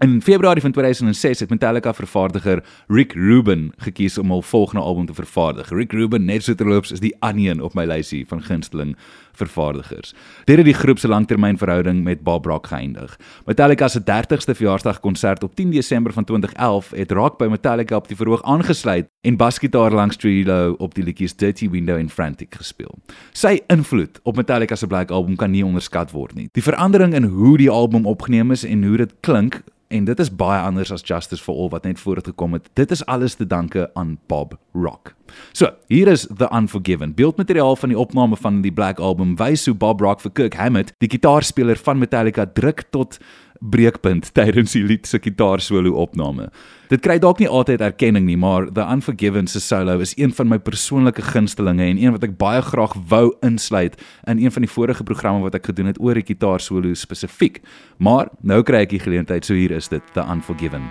In 0.00 0.22
Februarie 0.22 0.62
van 0.62 0.72
2006 0.72 1.40
het 1.40 1.50
Metallica 1.50 1.94
vervaardiger 1.94 2.64
Rick 2.86 3.12
Rubin 3.12 3.72
gekies 3.76 4.18
om 4.18 4.30
hul 4.30 4.42
volgende 4.42 4.82
album 4.82 5.06
te 5.06 5.14
vervaardig. 5.14 5.70
Rick 5.70 5.92
Rubin, 5.92 6.24
net 6.24 6.42
so 6.42 6.54
terloops, 6.54 6.92
is 6.92 7.00
die 7.02 7.16
onion 7.18 7.58
op 7.60 7.74
my 7.74 7.82
lysie 7.84 8.22
van 8.26 8.42
gunsteling 8.42 8.92
vervaardigers. 9.34 10.14
Dit 10.44 10.56
het 10.56 10.66
die 10.66 10.74
groep 10.74 10.98
se 10.98 11.08
langtermynverhouding 11.08 12.04
met 12.04 12.22
Bob 12.22 12.44
Rock 12.46 12.70
geëindig. 12.70 13.16
Metallica 13.46 13.88
se 13.88 13.98
30ste 14.00 14.54
verjaarsdag 14.54 15.00
konsert 15.00 15.42
op 15.42 15.54
10 15.54 15.70
Desember 15.70 16.12
van 16.12 16.24
2011 16.24 16.90
het 16.90 17.12
Rock 17.12 17.38
by 17.38 17.48
Metallica 17.50 17.96
op 17.96 18.06
die 18.08 18.16
verhoog 18.16 18.42
aangesluit 18.42 19.08
en 19.26 19.36
basgitaar 19.36 19.92
langs 19.92 20.16
Trujillo 20.16 20.76
op 20.78 20.94
die 20.94 21.04
liedjies 21.04 21.34
Dirty 21.36 21.70
Window 21.70 21.96
en 21.96 22.10
Frantic 22.10 22.54
gespeel. 22.54 22.94
Sy 23.32 23.58
invloed 23.66 24.20
op 24.22 24.36
Metallica 24.36 24.76
se 24.76 24.86
Black 24.86 25.10
Album 25.10 25.34
kan 25.36 25.50
nie 25.50 25.64
onderskat 25.66 26.14
word 26.14 26.38
nie. 26.38 26.46
Die 26.52 26.62
verandering 26.62 27.18
in 27.18 27.24
hoe 27.34 27.56
die 27.58 27.70
album 27.70 28.06
opgeneem 28.06 28.54
is 28.54 28.62
en 28.64 28.86
hoe 28.86 28.96
dit 29.02 29.14
klink 29.26 29.60
en 29.88 30.04
dit 30.04 30.18
is 30.20 30.30
baie 30.34 30.60
anders 30.60 30.92
as 30.92 31.04
Justice 31.04 31.42
for 31.42 31.56
All 31.56 31.68
wat 31.72 31.84
net 31.88 32.00
voortgekom 32.00 32.52
het. 32.52 32.68
Dit 32.72 32.90
is 32.90 33.04
alles 33.06 33.34
te 33.34 33.46
danke 33.46 33.90
aan 33.94 34.18
Bob 34.26 34.58
Rock. 34.72 35.14
So, 35.52 35.70
hier 35.86 36.08
is 36.08 36.26
The 36.36 36.48
Unforgiven. 36.52 37.14
Beeldmateriaal 37.14 37.76
van 37.76 37.88
die 37.88 37.98
opname 37.98 38.36
van 38.36 38.60
die 38.60 38.72
Black 38.72 38.98
Album 38.98 39.36
wys 39.36 39.66
hoe 39.66 39.74
Bob 39.74 40.00
Rock 40.00 40.20
vir 40.20 40.32
Kirk 40.32 40.56
Hammett, 40.56 40.92
die 40.98 41.10
gitaarspeler 41.10 41.76
van 41.76 41.98
Metallica, 41.98 42.46
druk 42.46 42.84
tot 42.90 43.18
breekpunt 43.60 44.32
tydens 44.38 44.74
die 44.76 44.84
lied 44.84 45.06
se 45.06 45.20
gitaarsolo 45.22 45.94
opname. 45.98 46.48
Dit 46.88 47.02
kry 47.04 47.18
dalk 47.20 47.42
nie 47.42 47.48
altyd 47.48 47.82
erkenning 47.84 48.24
nie, 48.24 48.38
maar 48.40 48.70
The 48.72 48.86
Unforgiven 48.88 49.46
se 49.46 49.60
solo 49.60 49.98
is 50.00 50.14
een 50.16 50.32
van 50.32 50.48
my 50.48 50.58
persoonlike 50.58 51.22
gunstelinge 51.22 51.84
en 51.84 52.00
een 52.00 52.14
wat 52.16 52.24
ek 52.24 52.38
baie 52.40 52.62
graag 52.64 52.96
wou 53.10 53.26
insluit 53.44 53.98
in 54.24 54.40
een 54.40 54.54
van 54.54 54.64
die 54.64 54.72
vorige 54.72 55.04
programme 55.04 55.44
wat 55.44 55.58
ek 55.58 55.68
gedoen 55.68 55.92
het 55.92 56.00
oor 56.00 56.16
die 56.16 56.24
gitaarsolo 56.24 56.94
spesifiek. 56.96 57.60
Maar 57.98 58.32
nou 58.40 58.62
kry 58.62 58.86
ek 58.86 58.96
die 58.96 59.04
geleentheid, 59.04 59.44
so 59.44 59.58
hier 59.58 59.76
is 59.76 59.92
dit, 59.92 60.02
The 60.14 60.24
Unforgiven. 60.24 60.88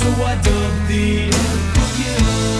so 0.00 0.08
I 0.24 0.34
dumped 0.42 0.88
the 0.88 1.30
end. 1.30 2.59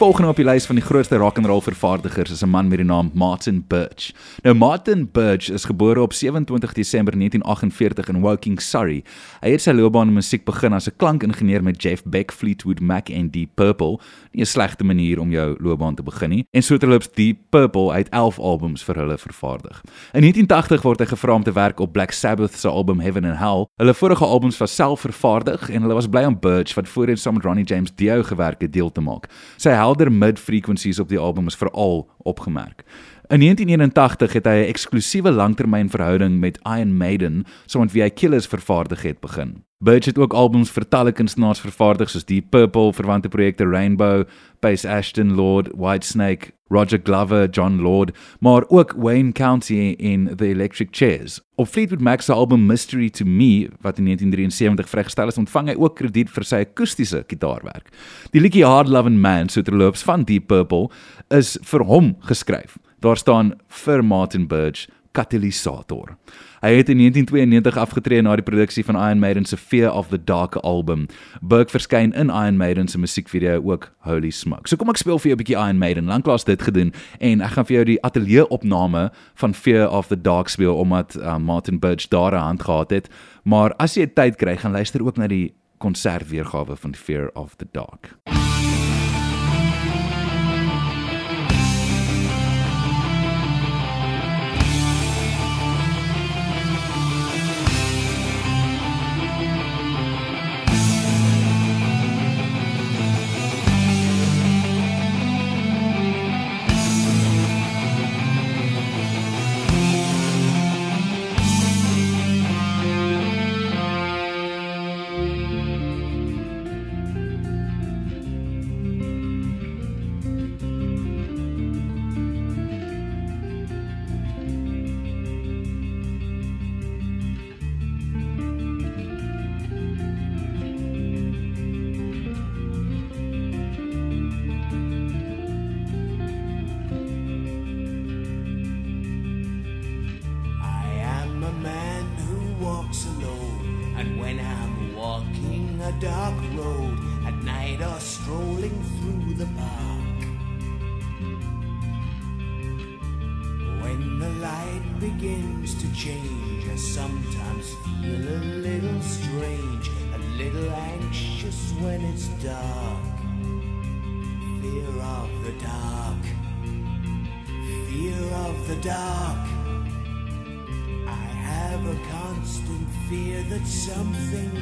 Volgende 0.00 0.30
op 0.30 0.36
die 0.36 0.44
lys 0.48 0.64
van 0.64 0.78
die 0.78 0.84
grootste 0.84 1.18
rock 1.20 1.36
and 1.36 1.46
roll 1.46 1.60
vervaardigers 1.60 2.30
is 2.30 2.42
'n 2.42 2.48
man 2.48 2.68
met 2.68 2.78
die 2.78 2.86
naam 2.86 3.10
Martin 3.14 3.64
Birch. 3.68 4.12
Nou 4.42 4.54
Martin 4.54 5.08
Birch 5.12 5.50
is 5.50 5.64
gebore 5.64 6.00
op 6.00 6.12
27 6.12 6.72
Desember 6.72 7.16
1948 7.16 8.08
in 8.08 8.20
Woking, 8.20 8.60
Surrey. 8.60 9.04
Hy 9.40 9.50
het 9.50 9.60
sy 9.60 9.70
loopbaan 9.70 10.08
in 10.08 10.14
musiek 10.14 10.44
begin 10.44 10.72
as 10.72 10.88
'n 10.88 10.96
klankingenieur 10.96 11.62
met 11.62 11.82
Jeff 11.82 12.02
Beck, 12.04 12.32
Fleetwood 12.32 12.80
Mac 12.80 13.08
en 13.08 13.30
Deep 13.30 13.48
Purple. 13.54 13.98
Nie 14.32 14.42
'n 14.42 14.46
slegte 14.46 14.84
manier 14.84 15.20
om 15.20 15.30
jou 15.30 15.56
loopbaan 15.58 15.94
te 15.94 16.02
begin 16.02 16.28
nie. 16.30 16.46
En 16.50 16.62
soterloops 16.62 17.12
Deep 17.12 17.38
Purple 17.50 17.94
het 17.94 18.08
11 18.08 18.38
albums 18.38 18.84
vir 18.84 18.94
hulle 18.94 19.18
vervaardig. 19.18 19.82
In 20.12 20.20
1980 20.20 20.82
word 20.82 20.98
hy 21.00 21.06
gevra 21.06 21.34
om 21.34 21.42
te 21.42 21.52
werk 21.52 21.80
op 21.80 21.92
Black 21.92 22.10
Sabbath 22.10 22.52
se 22.54 22.68
album 22.68 23.00
Heaven 23.00 23.24
and 23.24 23.38
Hell. 23.38 23.66
Hulle 23.76 23.94
vorige 23.94 24.24
albums 24.24 24.58
was 24.58 24.74
self 24.74 25.00
vervaardig 25.00 25.70
en 25.70 25.82
hulle 25.82 25.94
was 25.94 26.08
bly 26.08 26.24
om 26.24 26.40
Birch 26.40 26.74
wat 26.74 26.88
voorheen 26.88 27.18
saam 27.18 27.34
met 27.34 27.44
Ronnie 27.44 27.64
James 27.64 27.94
Dio 27.94 28.22
gewerk 28.22 28.60
het 28.60 28.72
deel 28.72 28.92
te 28.92 29.00
maak. 29.00 29.28
Sy 29.56 29.89
helder 29.90 30.12
mid-frequencies 30.12 30.98
op 30.98 31.08
die 31.08 31.18
album 31.18 31.46
is 31.46 31.56
veral 31.58 32.10
opgemerk. 32.18 32.84
In 33.30 33.38
1981 33.38 34.32
het 34.32 34.44
hy 34.44 34.58
'n 34.64 34.68
eksklusiewe 34.68 35.30
langtermynverhouding 35.30 36.40
met 36.40 36.58
Iron 36.62 36.96
Maiden, 36.96 37.44
met 37.78 37.92
wie 37.92 38.02
hy 38.02 38.10
Killers 38.10 38.46
vervaardig 38.46 39.02
het 39.02 39.20
begin. 39.20 39.62
Birch 39.78 40.04
het 40.04 40.18
ook 40.18 40.32
albums 40.32 40.70
vir 40.70 40.88
talle 40.88 41.12
kunstenaars 41.12 41.60
vervaardig 41.60 42.10
soos 42.10 42.24
Deep 42.24 42.50
Purple, 42.50 42.92
verwante 42.92 43.28
projekte 43.28 43.64
Rainbow, 43.64 44.24
Pace 44.58 44.88
Ashton, 44.88 45.34
Lord, 45.34 45.68
Whitesnake, 45.76 46.50
Roger 46.68 47.00
Glover, 47.02 47.48
John 47.48 47.80
Lord, 47.80 48.16
maar 48.40 48.64
ook 48.68 48.94
Wayne 48.96 49.32
County 49.32 49.94
en 49.98 50.36
The 50.36 50.46
Electric 50.46 50.88
Chairs. 50.90 51.40
Op 51.54 51.68
Fleetwood 51.68 52.00
Mac 52.00 52.20
se 52.20 52.32
album 52.32 52.66
Mystery 52.66 53.10
to 53.10 53.24
Me, 53.24 53.68
wat 53.80 53.98
in 53.98 54.04
1973 54.04 54.88
vrygestel 54.88 55.28
is, 55.28 55.38
ontvang 55.38 55.68
hy 55.68 55.74
ook 55.74 55.96
krediet 55.96 56.30
vir 56.30 56.44
sy 56.44 56.56
akoestiese 56.56 57.24
gitaarwerk. 57.26 57.88
Die 58.30 58.40
liedjie 58.40 58.64
Hard 58.64 58.88
Lovin' 58.88 59.20
Man, 59.20 59.48
so 59.48 59.62
terloops 59.62 60.02
van 60.02 60.24
Deep 60.24 60.46
Purple, 60.46 60.90
is 61.28 61.58
vir 61.62 61.84
hom 61.84 62.16
geskryf. 62.20 62.78
Daar 63.00 63.16
staan 63.16 63.54
vir 63.68 64.04
Martin 64.04 64.46
Birch 64.46 64.86
Katalysator. 65.12 66.16
Hy 66.60 66.74
het 66.76 66.90
in 66.92 66.98
1992 67.00 67.76
afgetree 67.80 68.20
na 68.22 68.34
die 68.36 68.44
produksie 68.44 68.84
van 68.84 68.98
Iron 69.00 69.18
Maiden 69.18 69.44
se 69.44 69.56
Fear 69.56 69.92
of 69.92 70.08
the 70.08 70.24
Dark 70.24 70.56
album. 70.56 71.06
Burke 71.40 71.72
verskyn 71.72 72.12
in 72.12 72.28
Iron 72.28 72.56
Maiden 72.56 72.88
se 72.88 72.98
musiekvideo 72.98 73.62
ook 73.64 73.88
Holy 73.98 74.30
Smoke. 74.30 74.68
So 74.68 74.76
kom 74.76 74.92
ek 74.92 75.00
speel 75.00 75.18
vir 75.18 75.30
jou 75.30 75.36
'n 75.36 75.42
bietjie 75.42 75.56
Iron 75.56 75.78
Maiden. 75.78 76.06
Lanklaas 76.12 76.44
dit 76.44 76.62
gedoen 76.62 76.92
en 77.18 77.40
ek 77.40 77.50
gaan 77.50 77.66
vir 77.66 77.76
jou 77.76 77.84
die 77.84 78.02
ateljee 78.04 78.48
opname 78.48 79.10
van 79.34 79.54
Fear 79.54 79.88
of 79.88 80.08
the 80.08 80.20
Dark 80.20 80.48
speel 80.48 80.76
omdat 80.76 81.16
uh, 81.16 81.38
Martin 81.38 81.78
Birch 81.78 82.08
daar 82.08 82.32
'n 82.32 82.44
hand 82.44 82.62
gehad 82.62 82.90
het. 82.90 83.08
Maar 83.44 83.72
as 83.78 83.94
jy 83.94 84.06
tyd 84.06 84.36
kry, 84.36 84.56
gaan 84.56 84.72
luister 84.72 85.02
ook 85.02 85.16
na 85.16 85.26
die 85.26 85.54
konsertweergawe 85.78 86.76
van 86.76 86.94
Fear 86.94 87.30
of 87.34 87.56
the 87.56 87.66
Dark. 87.72 88.16
Never 88.26 88.49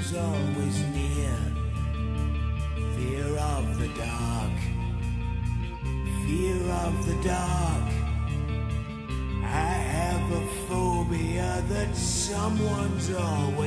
is 0.09 0.17
always 0.17 0.83
near. 0.95 1.39
Fear 2.97 3.37
of 3.39 3.79
the 3.79 3.89
dark, 3.89 4.57
fear 6.25 6.61
of 6.87 7.07
the 7.07 7.15
dark. 7.29 7.89
I 9.45 9.73
have 9.97 10.33
a 10.33 10.47
phobia 10.67 11.63
that 11.69 11.95
someone's 11.97 13.13
always. 13.13 13.58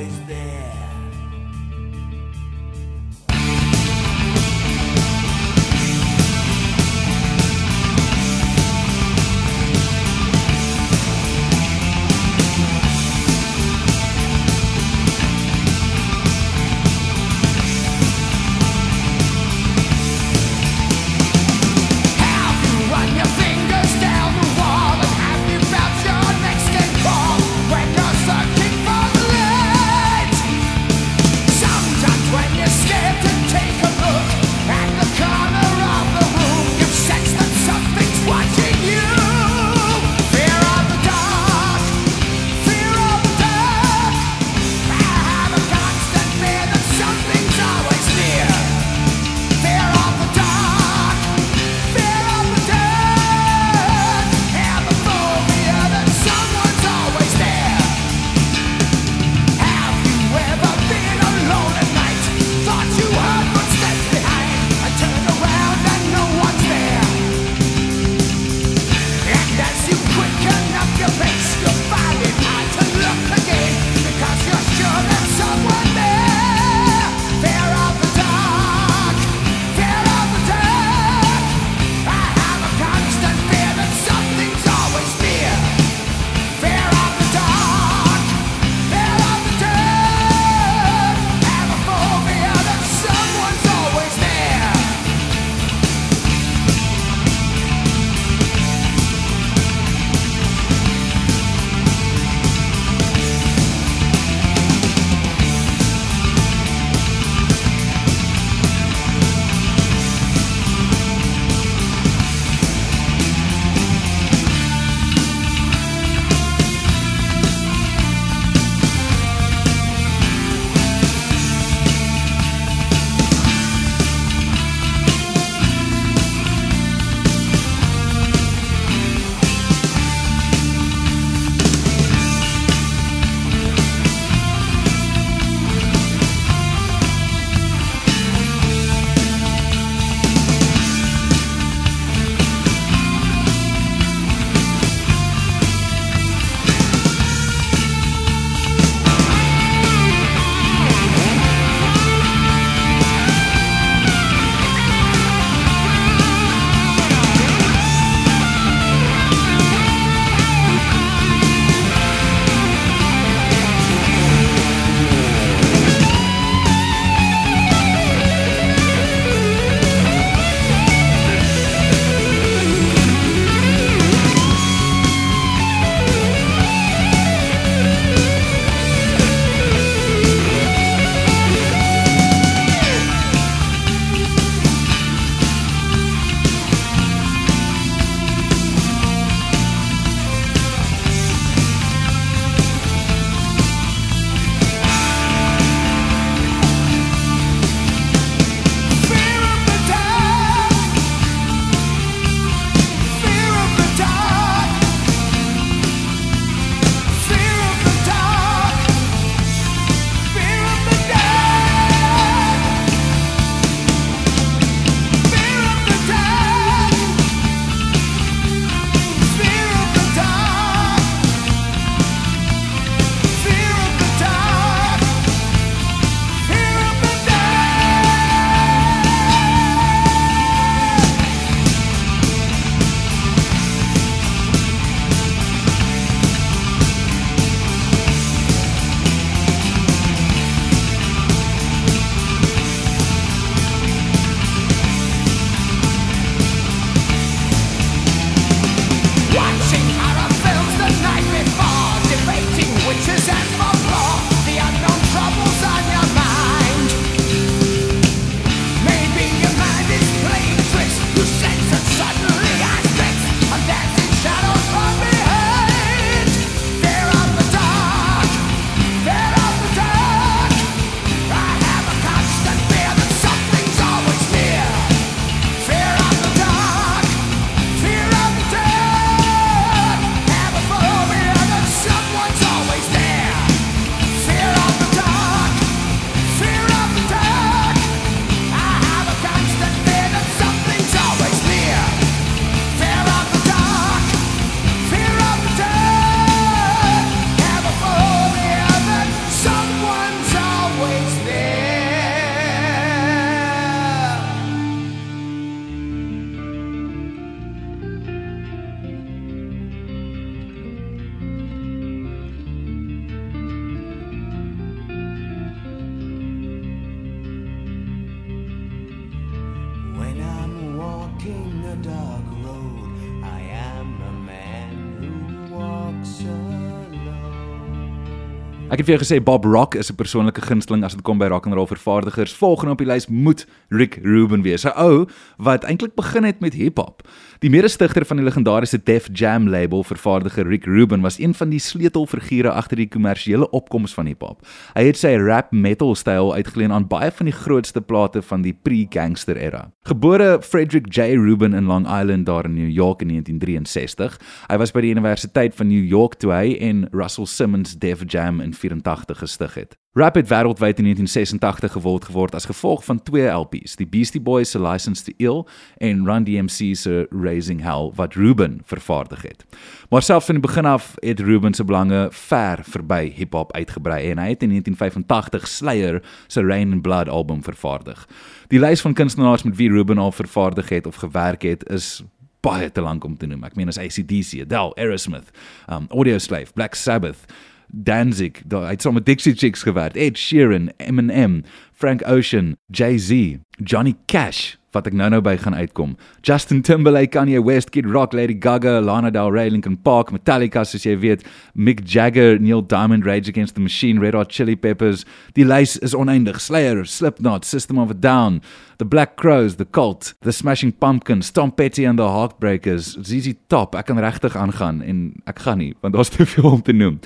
Het 328.82 328.90
vir 328.90 328.98
jou 328.98 329.04
gesê 329.04 329.22
Bob 329.22 329.44
Rock 329.44 329.74
is 329.74 329.90
'n 329.90 329.94
persoonlike 329.94 330.42
gunsteling 330.42 330.84
as 330.84 330.94
dit 330.94 331.02
kom 331.02 331.18
by 331.18 331.26
rock 331.26 331.46
and 331.46 331.54
roll 331.54 331.66
vervaardigers. 331.66 332.34
Volgende 332.34 332.72
op 332.72 332.78
die 332.78 332.86
lys 332.86 333.06
moet 333.06 333.46
Rick 333.68 333.98
Rubin 334.02 334.42
wees. 334.42 334.64
'n 334.64 334.72
Ou 334.74 335.06
wat 335.36 335.64
eintlik 335.64 335.94
begin 335.94 336.24
het 336.24 336.40
met 336.40 336.54
hip-hop. 336.54 337.08
Die 337.42 337.50
mede-stigter 337.50 338.04
van 338.06 338.20
die 338.20 338.22
legendariese 338.22 338.78
Def 338.78 339.08
Jam 339.18 339.48
label, 339.50 339.82
vervaardiger 339.82 340.46
Rick 340.46 340.64
Rubin, 340.64 341.00
was 341.02 341.18
een 341.18 341.32
van 341.34 341.50
die 341.50 341.58
sleutelfigure 341.58 342.52
agter 342.54 342.78
die 342.78 342.86
kommersiële 342.86 343.48
opkoms 343.50 343.96
van 343.98 344.06
hip-hop. 344.06 344.46
Hy 344.76 344.84
het 344.86 345.00
sy 345.00 345.16
rap 345.18 345.50
metal 345.50 345.96
styl 345.98 346.30
uitgeleen 346.36 346.70
aan 346.70 346.86
baie 346.86 347.10
van 347.10 347.26
die 347.26 347.34
grootste 347.34 347.82
plate 347.82 348.22
van 348.22 348.46
die 348.46 348.54
pre-gangster 348.54 349.34
era. 349.34 349.64
Gebore 349.90 350.38
Frederick 350.46 350.86
J 350.94 351.18
Rubin 351.18 351.58
in 351.58 351.66
Long 351.66 351.90
Island 351.90 352.30
daar 352.30 352.46
in 352.46 352.54
New 352.54 352.70
York 352.70 353.02
in 353.02 353.10
1963. 353.10 354.20
Hy 354.46 354.62
was 354.62 354.70
by 354.70 354.86
die 354.86 354.94
Universiteit 354.94 355.58
van 355.58 355.74
New 355.74 355.82
York 355.82 356.20
toe 356.22 356.30
hy 356.30 356.54
en 356.62 356.86
Russell 356.94 357.26
Simmons 357.26 357.74
Def 357.74 358.06
Jam 358.06 358.38
in 358.38 358.54
84 358.54 359.18
gestig 359.26 359.58
het. 359.58 359.81
Rap 359.94 360.14
het 360.14 360.28
wêreldwyd 360.28 360.78
in 360.80 360.84
1986 360.88 361.72
geword 361.72 362.04
geword 362.04 362.34
as 362.34 362.46
gevolg 362.48 362.84
van 362.84 363.02
twee 363.02 363.26
LP's, 363.28 363.74
die 363.76 363.86
Beastie 363.86 364.20
Boys 364.20 364.50
se 364.50 364.60
License 364.60 365.04
to 365.04 365.12
Ill 365.16 365.42
en 365.84 366.06
Run 366.06 366.24
DMC 366.24 366.72
se 366.76 367.06
Raising 367.10 367.60
Hell 367.60 367.90
wat 367.94 368.14
Rubin 368.14 368.62
vervaardig 368.64 369.22
het. 369.22 369.44
Maar 369.90 370.02
selfs 370.02 370.26
van 370.26 370.34
die 370.34 370.46
begin 370.46 370.64
af 370.64 370.94
het 371.04 371.20
Rubin 371.20 371.54
se 371.54 371.64
belange 371.64 372.08
ver 372.10 372.64
verby 372.64 373.12
hip-hop 373.12 373.52
uitgebrei 373.52 374.10
en 374.10 374.18
hy 374.18 374.30
het 374.32 374.42
in 374.42 374.56
1985 374.56 375.48
Slayer 375.48 376.00
se 376.26 376.40
Rain 376.40 376.72
and 376.72 376.82
Blood 376.82 377.08
album 377.08 377.44
vervaardig. 377.44 378.08
Die 378.48 378.60
lys 378.64 378.80
van 378.80 378.96
kunstenaars 378.96 379.42
met 379.42 379.60
wie 379.60 379.68
Rubin 379.68 379.98
al 379.98 380.12
vervaardig 380.12 380.68
het 380.68 380.86
of 380.86 381.04
gewerk 381.04 381.42
het 381.42 381.68
is 381.68 382.00
baie 382.40 382.72
te 382.72 382.80
lank 382.80 383.04
om 383.04 383.16
te 383.16 383.26
noem. 383.26 383.44
Ek 383.44 383.54
meen 383.60 383.68
as 383.68 383.78
ACDC, 383.78 384.40
Adele, 384.46 384.72
Aerosmith, 384.80 385.28
um 385.68 385.84
Audioslave, 385.92 386.52
Black 386.56 386.74
Sabbath, 386.74 387.28
Danzig, 387.72 388.42
daar 388.44 388.68
het 388.68 388.82
saam 388.82 388.94
met 388.94 389.06
Dixie 389.06 389.34
Chicks 389.34 389.62
gewerk, 389.62 389.96
Ed 389.96 390.18
Sheeran, 390.18 390.70
Eminem, 390.76 391.42
Frank 391.72 392.02
Ocean, 392.06 392.56
Jay-Z, 392.70 393.36
Johnny 393.64 393.96
Cash 394.06 394.56
wat 394.72 394.88
ek 394.88 394.96
nou-nou 394.96 395.20
by 395.24 395.34
gaan 395.40 395.54
uitkom. 395.56 395.94
Justin 396.24 396.62
Timberlake, 396.64 397.12
Kanye 397.12 397.40
West, 397.44 397.70
Kid 397.74 397.86
Rock, 397.88 398.14
Lady 398.16 398.34
Gaga, 398.38 398.80
Lana 398.80 399.10
Del 399.12 399.30
Rey, 399.32 399.50
Linkin 399.52 399.76
Park, 399.76 400.12
Metallica 400.14 400.64
soos 400.68 400.86
jy 400.86 400.96
weet, 401.02 401.26
Mick 401.54 401.84
Jagger, 401.84 402.38
Neil 402.40 402.62
Diamond, 402.64 403.06
Rage 403.06 403.28
Against 403.28 403.54
the 403.54 403.60
Machine, 403.60 404.00
Red 404.00 404.16
Hot 404.16 404.32
Chili 404.32 404.56
Peppers. 404.56 405.04
Die 405.36 405.44
lys 405.44 405.76
is 405.84 405.94
oneindig. 405.94 406.40
Slayer, 406.40 406.84
Slipknot, 406.88 407.44
System 407.44 407.78
of 407.78 407.92
a 407.92 407.94
Down, 407.94 408.40
The 408.78 408.88
Black 408.88 409.16
Crowes, 409.16 409.56
The 409.56 409.68
Cult, 409.68 410.14
The 410.22 410.32
Smashing 410.32 410.72
Pumpkins, 410.80 411.30
Tom 411.30 411.52
Petty 411.52 411.84
and 411.84 412.00
the 412.00 412.08
Heartbreakers, 412.08 412.96
ZZ 413.02 413.36
Top. 413.52 413.76
Ek 413.76 413.90
kan 413.90 414.00
regtig 414.00 414.36
aangaan 414.38 414.80
en 414.82 415.04
ek 415.28 415.44
gaan 415.44 415.60
nie 415.60 415.72
want 415.84 415.94
daar's 415.94 416.12
te 416.12 416.24
veel 416.26 416.48
om 416.48 416.64
te 416.64 416.72
noem. 416.72 416.98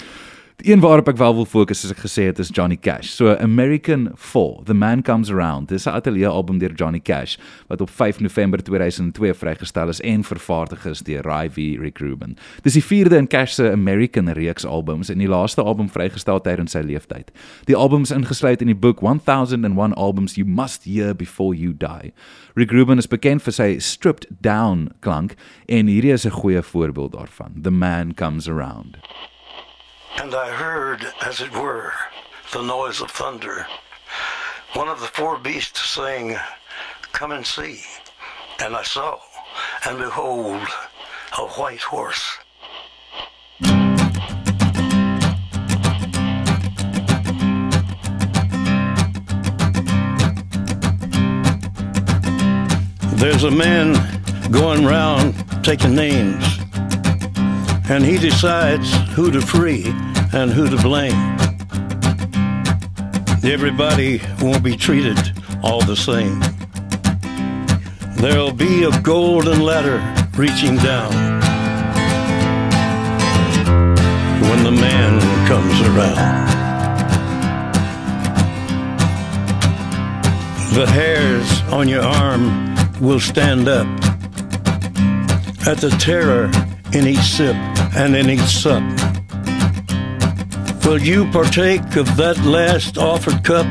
Die 0.56 0.72
een 0.72 0.80
waarop 0.80 1.08
ek 1.08 1.18
wel 1.20 1.34
wil 1.34 1.44
fokus 1.44 1.82
soos 1.82 1.92
ek 1.92 1.98
gesê 2.00 2.22
het 2.30 2.38
is 2.40 2.48
Johnny 2.48 2.78
Cash. 2.80 3.10
So 3.12 3.34
American 3.34 4.06
4, 4.16 4.62
The 4.64 4.74
Man 4.74 5.02
Comes 5.04 5.28
Around. 5.30 5.68
Dis 5.68 5.84
'n 5.84 5.92
ateljee 5.92 6.26
album 6.26 6.58
deur 6.58 6.72
Johnny 6.72 7.00
Cash 7.00 7.36
wat 7.66 7.80
op 7.80 7.90
5 7.90 8.20
November 8.20 8.62
2002 8.62 9.34
vrygestel 9.34 9.88
is 9.88 10.00
en 10.00 10.24
vervaardig 10.24 10.86
is 10.86 11.00
deur 11.00 11.20
Ry 11.28 11.50
V 11.50 11.76
Rick 11.80 11.98
Rubin. 11.98 12.38
Dis 12.62 12.72
die 12.72 12.84
vierde 12.84 13.16
in 13.16 13.26
Cash 13.26 13.52
se 13.52 13.70
American 13.70 14.28
reeks 14.28 14.64
albums 14.64 15.08
en 15.08 15.18
die 15.18 15.28
laaste 15.28 15.62
album 15.62 15.88
vrygestel 15.88 16.40
tydens 16.40 16.70
sy 16.70 16.80
lewenstyd. 16.80 17.30
Die 17.64 17.76
albums 17.76 18.10
ingesluit 18.10 18.60
in 18.60 18.66
die 18.66 18.80
boek 18.80 19.00
1001 19.00 19.94
Albums 19.94 20.34
You 20.34 20.48
Must 20.48 20.84
Hear 20.84 21.14
Before 21.14 21.56
You 21.56 21.74
Die. 21.76 22.12
Rick 22.54 22.70
Rubin 22.70 22.98
is 22.98 23.08
bekend 23.08 23.42
vir 23.42 23.52
sy 23.52 23.78
stripped 23.78 24.26
down 24.40 24.88
klank 25.00 25.34
en 25.68 25.86
hierdie 25.86 26.12
is 26.12 26.24
'n 26.24 26.30
goeie 26.30 26.62
voorbeeld 26.62 27.12
daarvan. 27.12 27.62
The 27.62 27.70
Man 27.70 28.14
Comes 28.14 28.48
Around. 28.48 28.96
And 30.18 30.34
I 30.34 30.50
heard, 30.50 31.06
as 31.24 31.40
it 31.40 31.52
were, 31.52 31.92
the 32.52 32.62
noise 32.62 33.00
of 33.00 33.10
thunder. 33.10 33.66
One 34.72 34.88
of 34.88 35.00
the 35.00 35.06
four 35.06 35.38
beasts 35.38 35.90
saying, 35.90 36.36
Come 37.12 37.32
and 37.32 37.46
see. 37.46 37.82
And 38.60 38.74
I 38.74 38.82
saw, 38.82 39.18
and 39.86 39.98
behold, 39.98 40.66
a 41.38 41.46
white 41.58 41.82
horse. 41.82 42.38
There's 53.16 53.44
a 53.44 53.50
man 53.50 53.94
going 54.50 54.86
round 54.86 55.34
taking 55.62 55.94
names 55.94 56.55
and 57.88 58.04
he 58.04 58.18
decides 58.18 58.92
who 59.10 59.30
to 59.30 59.40
free 59.40 59.84
and 60.32 60.50
who 60.50 60.68
to 60.68 60.76
blame. 60.82 61.36
Everybody 63.44 64.20
won't 64.42 64.64
be 64.64 64.76
treated 64.76 65.16
all 65.62 65.80
the 65.82 65.94
same. 65.94 66.40
There'll 68.16 68.52
be 68.52 68.84
a 68.84 69.00
golden 69.02 69.62
ladder 69.62 70.02
reaching 70.36 70.76
down 70.76 71.12
when 74.42 74.64
the 74.64 74.72
man 74.72 75.20
comes 75.46 75.80
around. 75.82 76.46
The 80.74 80.86
hairs 80.86 81.62
on 81.72 81.88
your 81.88 82.02
arm 82.02 82.74
will 83.00 83.20
stand 83.20 83.68
up 83.68 83.86
at 85.66 85.78
the 85.78 85.96
terror 86.00 86.50
in 86.92 87.06
each 87.06 87.18
sip 87.18 87.56
and 87.96 88.14
in 88.14 88.28
each 88.28 88.40
sup. 88.40 88.82
Will 90.84 91.00
you 91.00 91.28
partake 91.30 91.96
of 91.96 92.06
that 92.16 92.38
last 92.44 92.98
offered 92.98 93.42
cup 93.42 93.66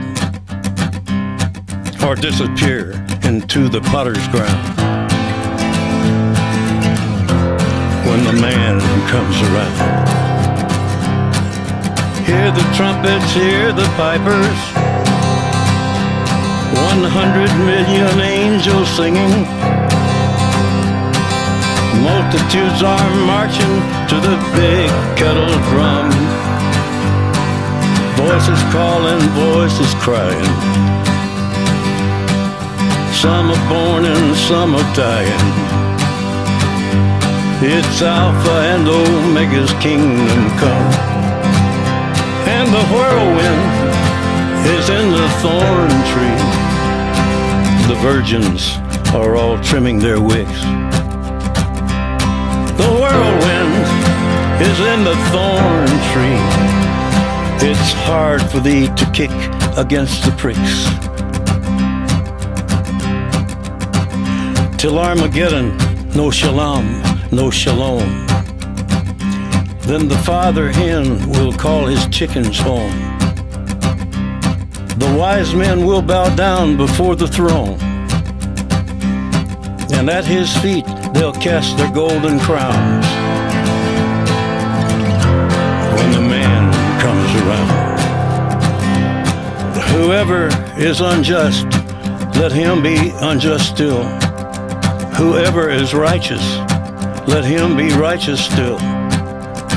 or 2.03 2.15
disappear 2.15 2.93
into 3.23 3.69
the 3.69 3.81
potter's 3.91 4.27
ground 4.29 4.65
when 8.07 8.23
the 8.25 8.33
man 8.41 8.81
comes 9.13 9.37
around? 9.47 10.05
Hear 12.25 12.49
the 12.49 12.65
trumpets, 12.75 13.31
hear 13.33 13.71
the 13.71 13.87
pipers, 13.95 14.59
100 16.73 17.49
million 17.63 18.19
angels 18.19 18.89
singing. 18.89 19.74
Multitudes 22.05 22.83
are 22.83 23.09
marching 23.25 23.75
to 24.09 24.15
the 24.21 24.37
big 24.53 24.89
kettle 25.17 25.49
drum. 25.69 26.11
Voices 28.13 28.61
calling, 28.71 29.19
voices 29.33 29.91
crying. 30.05 30.53
Some 33.11 33.49
are 33.49 33.69
born 33.69 34.05
and 34.05 34.35
some 34.35 34.75
are 34.75 34.93
dying. 34.93 35.45
It's 37.63 38.01
Alpha 38.03 38.55
and 38.71 38.87
Omega's 38.87 39.73
kingdom 39.81 40.41
come. 40.61 40.91
And 42.55 42.67
the 42.69 42.85
whirlwind 42.93 43.63
is 44.77 44.89
in 44.89 45.09
the 45.09 45.27
thorn 45.41 45.89
tree. 46.11 46.41
The 47.89 47.99
virgins 47.99 48.77
are 49.15 49.35
all 49.35 49.57
trimming 49.63 49.97
their 49.97 50.21
wicks. 50.21 50.84
Whirlwind 53.15 53.75
is 54.61 54.79
in 54.79 55.03
the 55.05 55.15
thorn 55.31 55.87
tree. 56.11 56.41
It's 57.67 57.93
hard 58.03 58.41
for 58.41 58.59
thee 58.59 58.87
to 58.87 59.11
kick 59.11 59.31
against 59.77 60.25
the 60.25 60.31
pricks. 60.31 60.75
Till 64.77 64.99
Armageddon, 64.99 65.77
no 66.13 66.29
shalom, 66.29 67.01
no 67.31 67.49
shalom. 67.49 68.27
Then 69.87 70.09
the 70.09 70.21
father 70.25 70.71
hen 70.71 71.29
will 71.29 71.53
call 71.53 71.85
his 71.85 72.05
chickens 72.07 72.59
home. 72.59 72.97
The 74.97 75.15
wise 75.17 75.55
men 75.55 75.85
will 75.85 76.01
bow 76.01 76.35
down 76.35 76.75
before 76.75 77.15
the 77.15 77.27
throne. 77.27 77.79
And 79.93 80.09
at 80.09 80.25
his 80.25 80.55
feet 80.57 80.85
they'll 81.13 81.33
cast 81.33 81.77
their 81.77 81.91
golden 81.91 82.39
crowns 82.39 83.04
when 86.05 86.13
the 86.13 86.29
man 86.29 86.71
comes 87.01 87.31
around. 87.41 87.99
Whoever 89.89 90.49
is 90.79 91.01
unjust, 91.01 91.65
let 92.37 92.51
him 92.51 92.83
be 92.83 93.11
unjust 93.21 93.69
still. 93.69 94.03
Whoever 95.17 95.69
is 95.69 95.95
righteous, 95.95 96.57
let 97.27 97.43
him 97.43 97.75
be 97.75 97.89
righteous 97.93 98.45
still. 98.45 98.77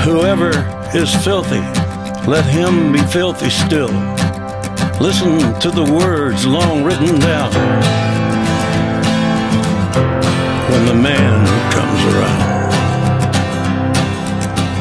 Whoever 0.04 0.50
is 0.94 1.14
filthy, 1.24 1.64
let 2.28 2.44
him 2.44 2.92
be 2.92 3.00
filthy 3.00 3.48
still. 3.48 3.92
Listen 5.00 5.58
to 5.60 5.70
the 5.70 5.88
words 5.98 6.44
long 6.46 6.84
written 6.84 7.18
down. 7.20 7.52
When 10.70 10.84
the 10.84 10.94
man 10.94 11.46
comes 11.72 12.14
around. 12.14 12.47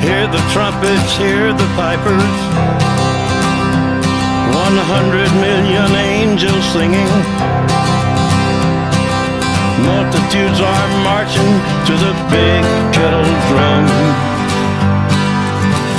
Hear 0.08 0.26
the 0.26 0.39
trumpets, 0.55 1.18
hear 1.18 1.51
the 1.51 1.68
pipers. 1.76 2.38
One 4.55 4.78
hundred 4.88 5.28
million 5.43 5.91
angels 5.99 6.64
singing. 6.72 7.12
Multitudes 9.84 10.64
are 10.64 10.88
marching 11.03 11.51
to 11.91 11.93
the 11.99 12.14
big 12.32 12.64
kettle 12.95 13.28
drum. 13.51 13.84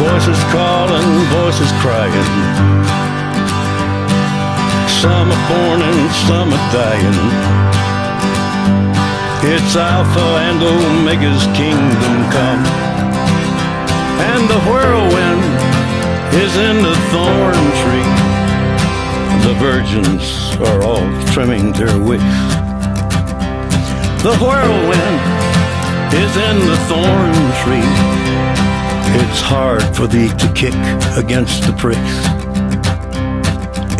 Voices 0.01 0.41
calling, 0.57 1.09
voices 1.29 1.73
crying. 1.85 2.33
Some 5.05 5.29
are 5.29 5.45
born 5.53 5.85
and 5.85 6.09
some 6.25 6.49
are 6.57 6.67
dying. 6.73 7.21
It's 9.53 9.77
Alpha 9.77 10.29
and 10.49 10.65
Omega's 10.65 11.45
kingdom 11.53 12.17
come. 12.33 12.88
And 14.21 14.49
the 14.49 14.61
whirlwind 14.69 15.43
is 16.35 16.57
in 16.57 16.77
the 16.83 16.97
thorn 17.11 17.64
tree. 17.83 18.12
The 19.47 19.55
virgins 19.59 20.25
are 20.69 20.83
all 20.83 21.07
trimming 21.33 21.73
their 21.73 21.99
wicks. 21.99 22.39
The 24.23 24.37
whirlwind 24.43 25.21
is 26.14 26.37
in 26.37 26.59
the 26.66 26.77
thorn 26.89 27.35
tree. 27.62 28.19
It's 29.21 29.41
hard 29.41 29.83
for 29.97 30.07
thee 30.07 30.29
to 30.29 30.53
kick 30.55 30.75
against 31.16 31.66
the 31.66 31.73
pricks. 31.73 32.14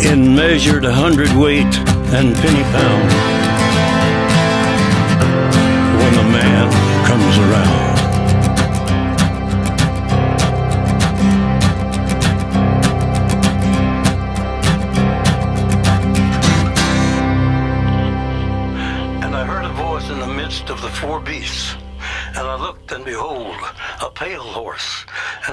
In 0.05 0.35
measured 0.35 0.85
a 0.85 0.93
hundredweight 0.93 1.75
and 2.13 2.35
penny 2.35 2.63
pound. 2.75 3.09
When 5.99 6.13
the 6.13 6.27
man 6.31 6.71
comes 7.05 7.37
around. 7.37 7.88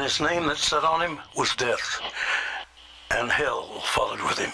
His 0.07 0.21
name 0.21 0.47
that 0.47 0.57
sat 0.57 0.85
on 0.85 1.01
him 1.01 1.19
was 1.37 1.53
Death. 1.57 2.01
And 3.11 3.29
hell 3.29 3.81
followed 3.81 4.23
with 4.23 4.39
him. 4.39 4.53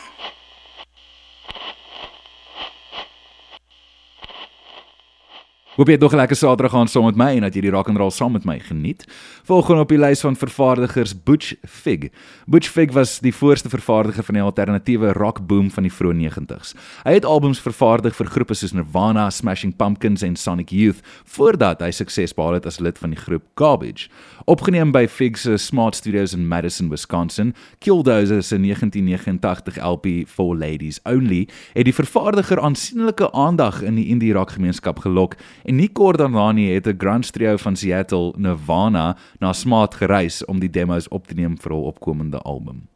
Hoop 5.73 5.89
jy 5.89 5.95
het 5.97 6.03
nog 6.03 6.12
'n 6.12 6.16
lekker 6.16 6.37
Saterdag 6.37 6.75
aan 6.75 6.89
saam 6.89 7.05
met 7.05 7.16
my 7.16 7.37
en 7.37 7.41
dat 7.41 7.55
jy 7.55 7.61
die 7.61 7.70
rock 7.70 7.89
and 7.89 7.97
roll 7.97 8.11
saam 8.11 8.33
met 8.33 8.45
my 8.45 8.59
geniet. 8.59 9.07
Volgende 9.43 9.81
op 9.81 9.89
die 9.89 9.99
lys 9.99 10.20
van 10.20 10.37
vervaardigers 10.37 11.23
Butch 11.23 11.55
Vig. 11.62 12.11
Butch 12.47 12.68
Vig 12.68 12.93
was 12.93 13.20
die 13.20 13.35
voorste 13.35 13.68
vervaardiger 13.68 14.23
van 14.23 14.35
die 14.35 14.43
alternatiewe 14.43 15.12
rock 15.12 15.47
boom 15.47 15.70
van 15.70 15.83
die 15.83 15.93
vroeë 15.93 16.29
90's. 16.29 16.75
Hy 17.05 17.12
het 17.12 17.25
albums 17.25 17.61
vervaardig 17.61 18.14
vir 18.16 18.27
groepe 18.27 18.55
soos 18.55 18.73
Nirvana, 18.73 19.31
Smashing 19.31 19.77
Pumpkins 19.77 20.23
en 20.23 20.37
Sonic 20.37 20.68
Youth 20.70 21.01
voordat 21.25 21.81
hy 21.81 21.91
sukses 21.91 22.35
behaal 22.35 22.53
het 22.53 22.66
as 22.66 22.79
lid 22.79 22.99
van 22.99 23.11
die 23.11 23.18
groep 23.18 23.43
Garbage. 23.55 24.09
Opgeneem 24.45 24.93
by 24.93 25.07
Fig 25.09 25.39
se 25.39 25.57
Smart 25.57 25.95
Studios 25.95 26.35
in 26.35 26.49
Madison, 26.49 26.89
Wisconsin, 26.91 27.55
Killdozer 27.79 28.43
se 28.43 28.59
1989 28.59 29.79
LP 29.81 30.29
For 30.29 30.57
Ladies 30.57 31.01
Only 31.05 31.49
het 31.73 31.85
die 31.85 31.95
vervaardiger 31.95 32.61
aansienlike 32.61 33.33
aandag 33.33 33.83
in 33.83 33.95
die 33.95 34.07
indie 34.07 34.33
rock 34.33 34.51
gemeenskap 34.51 34.99
gelok 34.99 35.37
en 35.65 35.77
nie 35.77 35.89
kort 35.89 36.19
daarna 36.19 36.53
nie 36.53 36.71
het 36.75 36.87
'n 36.87 36.99
grunge 36.99 37.31
trio 37.31 37.57
van 37.57 37.77
Seattle, 37.77 38.33
Nirvana, 38.37 39.17
na 39.41 39.53
Smart 39.53 39.95
gereis 39.95 40.45
om 40.45 40.61
die 40.61 40.71
demos 40.71 41.09
op 41.09 41.27
te 41.27 41.35
neem 41.35 41.59
vir 41.59 41.73
hul 41.73 41.85
opkomende 41.85 42.39
album. 42.39 42.91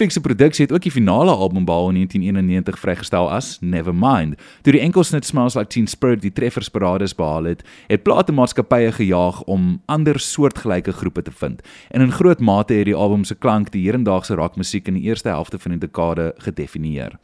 Fix 0.00 0.12
se 0.12 0.20
produksie 0.20 0.64
het 0.64 0.72
ook 0.72 0.82
die 0.82 0.90
finale 0.90 1.30
album 1.30 1.64
behaal 1.64 1.88
in 1.88 1.94
1991 1.94 2.78
vrygestel 2.78 3.30
as 3.30 3.58
Nevermind. 3.60 4.38
Toe 4.62 4.72
die 4.72 4.80
enkelsnit 4.80 5.26
Smells 5.26 5.54
Like 5.54 5.68
Teen 5.68 5.86
Spirit 5.86 6.22
die 6.22 6.32
treffersparades 6.32 7.12
behaal 7.14 7.44
het, 7.44 7.60
het 7.86 8.02
platemaatskappye 8.02 8.92
gejaag 8.96 9.42
om 9.42 9.82
ander 9.84 10.16
soortgelyke 10.20 10.92
groepe 10.92 11.22
te 11.22 11.30
vind. 11.30 11.60
En 11.90 12.00
in 12.00 12.12
groot 12.12 12.40
mate 12.40 12.74
het 12.74 12.88
die 12.88 12.94
album 12.94 13.24
se 13.28 13.34
klank 13.34 13.74
die 13.74 13.82
hedendaagse 13.84 14.34
rockmusiek 14.40 14.88
in 14.88 14.96
die 14.96 15.02
eerste 15.02 15.28
helfte 15.28 15.58
van 15.58 15.76
die 15.76 15.80
dekade 15.84 16.32
gedefinieer. 16.38 17.18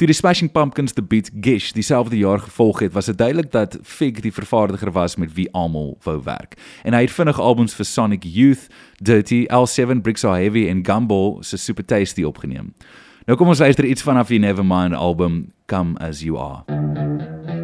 Toe 0.00 0.06
die 0.08 0.16
Smashing 0.16 0.52
Pumpkins 0.52 0.96
die 0.96 1.04
beat 1.04 1.28
Gish 1.40 1.72
dieselfde 1.76 2.16
jaar 2.16 2.40
gevolg 2.40 2.80
het, 2.80 2.96
was 2.96 3.12
dit 3.12 3.18
duidelik 3.18 3.52
dat 3.52 3.76
Fig 3.82 4.24
die 4.24 4.32
vervaardiger 4.32 4.92
was 4.92 5.16
met 5.16 5.34
wie 5.36 5.50
almal 5.52 5.98
wou 6.08 6.16
werk. 6.24 6.56
En 6.82 6.96
hy 6.96 7.04
het 7.04 7.12
vinnig 7.12 7.40
albums 7.40 7.76
vir 7.76 7.84
Sonic 7.84 8.24
Youth, 8.24 8.72
Dirty, 9.02 9.44
L7 9.50 10.00
Bricks 10.00 10.24
Are 10.24 10.38
Heavy 10.38 10.68
en 10.68 10.84
Gumball 10.86 11.42
se 11.42 11.56
Super 11.58 11.84
Tasty 11.84 12.21
opgeneem. 12.28 12.74
Nou 13.26 13.38
kom 13.38 13.48
ons 13.48 13.62
luister 13.62 13.84
iets 13.84 14.02
vanaf 14.02 14.28
die 14.28 14.42
Nevermind 14.42 14.94
album 14.94 15.52
Come 15.66 15.98
As 15.98 16.20
You 16.20 16.38
Are. 16.38 17.61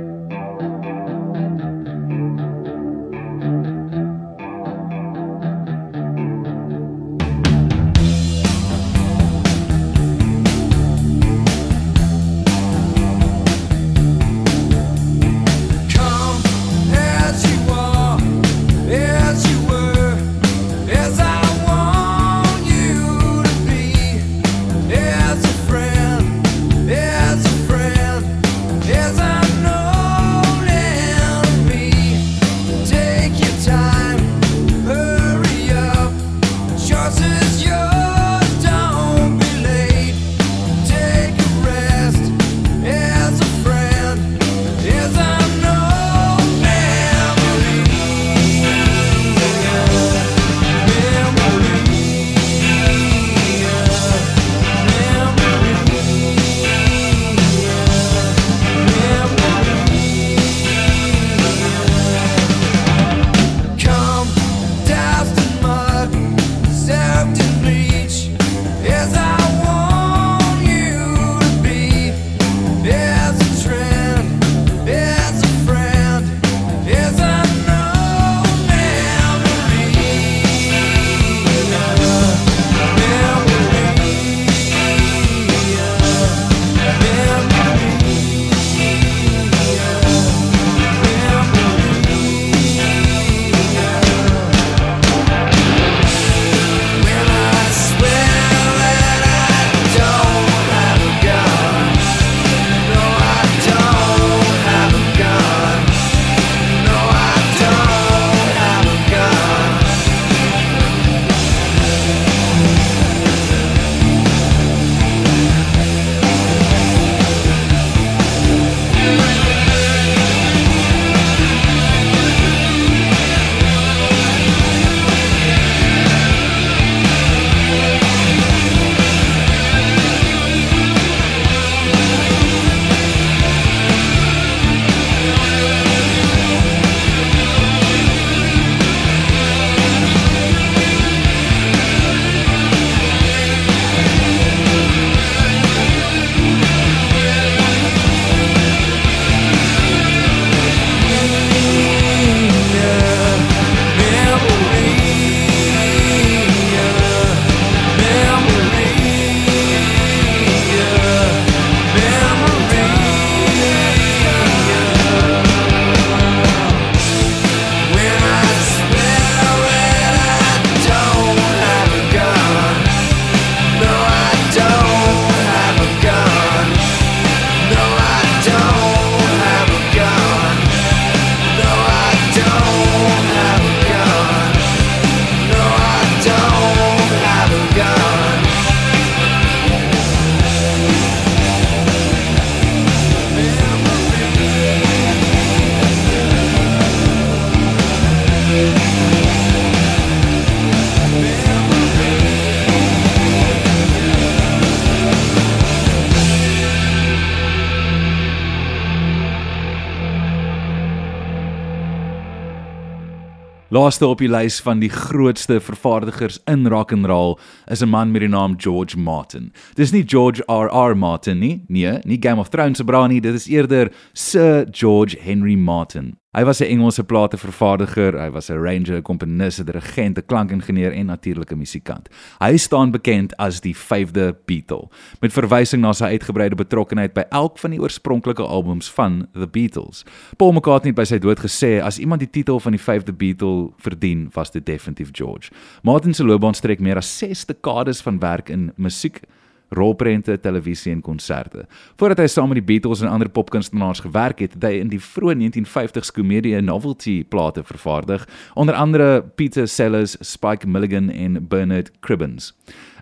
Laaste 213.79 214.07
op 214.07 214.19
die 214.19 214.31
lys 214.31 214.57
van 214.65 214.81
die 214.83 214.89
grootste 214.91 215.61
vervaardigers 215.63 216.41
in 216.51 216.67
rock 216.67 216.91
and 216.93 217.07
roll 217.07 217.37
is 217.71 217.83
'n 217.83 217.89
man 217.89 218.11
met 218.11 218.21
die 218.21 218.29
naam 218.29 218.57
George 218.59 218.99
Martin. 218.99 219.53
Dis 219.75 219.93
nie 219.93 220.03
George 220.03 220.43
R.R. 220.47 220.97
Martin 220.97 221.39
nie, 221.39 221.65
nee, 221.69 221.99
nie 222.05 222.19
Game 222.21 222.41
of 222.41 222.49
Thrones 222.49 222.79
se 222.79 222.85
bra 222.85 223.07
nie, 223.07 223.21
dit 223.21 223.35
is 223.35 223.47
eerder 223.47 223.93
Sir 224.15 224.67
George 224.71 225.17
Henry 225.21 225.55
Martin. 225.55 226.17
Hy 226.39 226.45
was 226.45 226.61
'n 226.61 226.71
Engelse 226.71 227.03
platevervaardiger, 227.03 228.15
hy 228.15 228.31
was 228.31 228.49
'n 228.49 228.53
arranger, 228.53 229.03
komponis, 229.03 229.59
'n 229.59 229.65
dirigent, 229.65 230.19
'n 230.19 230.27
klankingenieur 230.27 230.93
en 230.93 231.07
natuurlike 231.07 231.57
musikant. 231.57 232.09
Hy 232.39 232.57
staan 232.57 232.93
bekend 232.93 233.37
as 233.39 233.61
die 233.61 233.75
5de 233.75 234.37
Beatle, 234.47 234.89
met 235.21 235.33
verwysing 235.33 235.83
na 235.83 235.93
sy 235.93 236.05
uitgebreide 236.05 236.55
betrokkeheid 236.55 237.13
by 237.13 237.25
elk 237.31 237.59
van 237.59 237.71
die 237.71 237.81
oorspronklike 237.81 238.43
albums 238.43 238.89
van 238.91 239.27
The 239.33 239.49
Beatles. 239.49 240.05
Paul 240.37 240.53
McCartney 240.53 240.91
het 240.91 240.97
by 240.97 241.05
sy 241.05 241.19
dood 241.19 241.41
gesê 241.41 241.83
as 241.83 241.99
iemand 241.99 242.21
die 242.21 242.31
titel 242.31 242.61
van 242.61 242.73
die 242.73 242.81
5de 242.81 243.13
Beatle 243.13 243.73
verdien, 243.77 244.31
was 244.33 244.51
dit 244.51 244.65
definitief 244.65 245.09
George. 245.13 245.51
Martin 245.83 246.15
se 246.15 246.25
loopbaan 246.25 246.55
strek 246.55 246.79
meer 246.79 246.97
as 246.97 247.19
6 247.19 247.47
dekades 247.47 248.01
van 248.01 248.19
werk 248.19 248.49
in 248.49 248.73
musiek 248.77 249.23
rolprente, 249.71 250.41
televisie 250.41 250.93
en 250.93 251.01
konserte. 251.01 251.67
Voordat 251.97 252.19
hy 252.19 252.27
saam 252.27 252.49
met 252.49 252.61
die 252.61 252.69
Beatles 252.69 253.01
en 253.01 253.09
ander 253.09 253.29
popkunstenaars 253.29 254.01
gewerk 254.01 254.39
het, 254.45 254.55
het 254.55 254.65
hy 254.65 254.75
in 254.81 254.93
die 254.93 255.03
vroeë 255.03 255.37
1950s 255.43 256.13
komedie 256.15 256.57
en 256.57 256.65
novelty 256.65 257.25
plate 257.25 257.65
vervaardig, 257.65 258.29
onder 258.55 258.75
andere 258.75 259.23
Peter 259.37 259.69
Sellers, 259.69 260.17
Spike 260.21 260.67
Milligan 260.67 261.11
en 261.11 261.47
Bernard 261.49 261.93
Cribbins. 262.01 262.55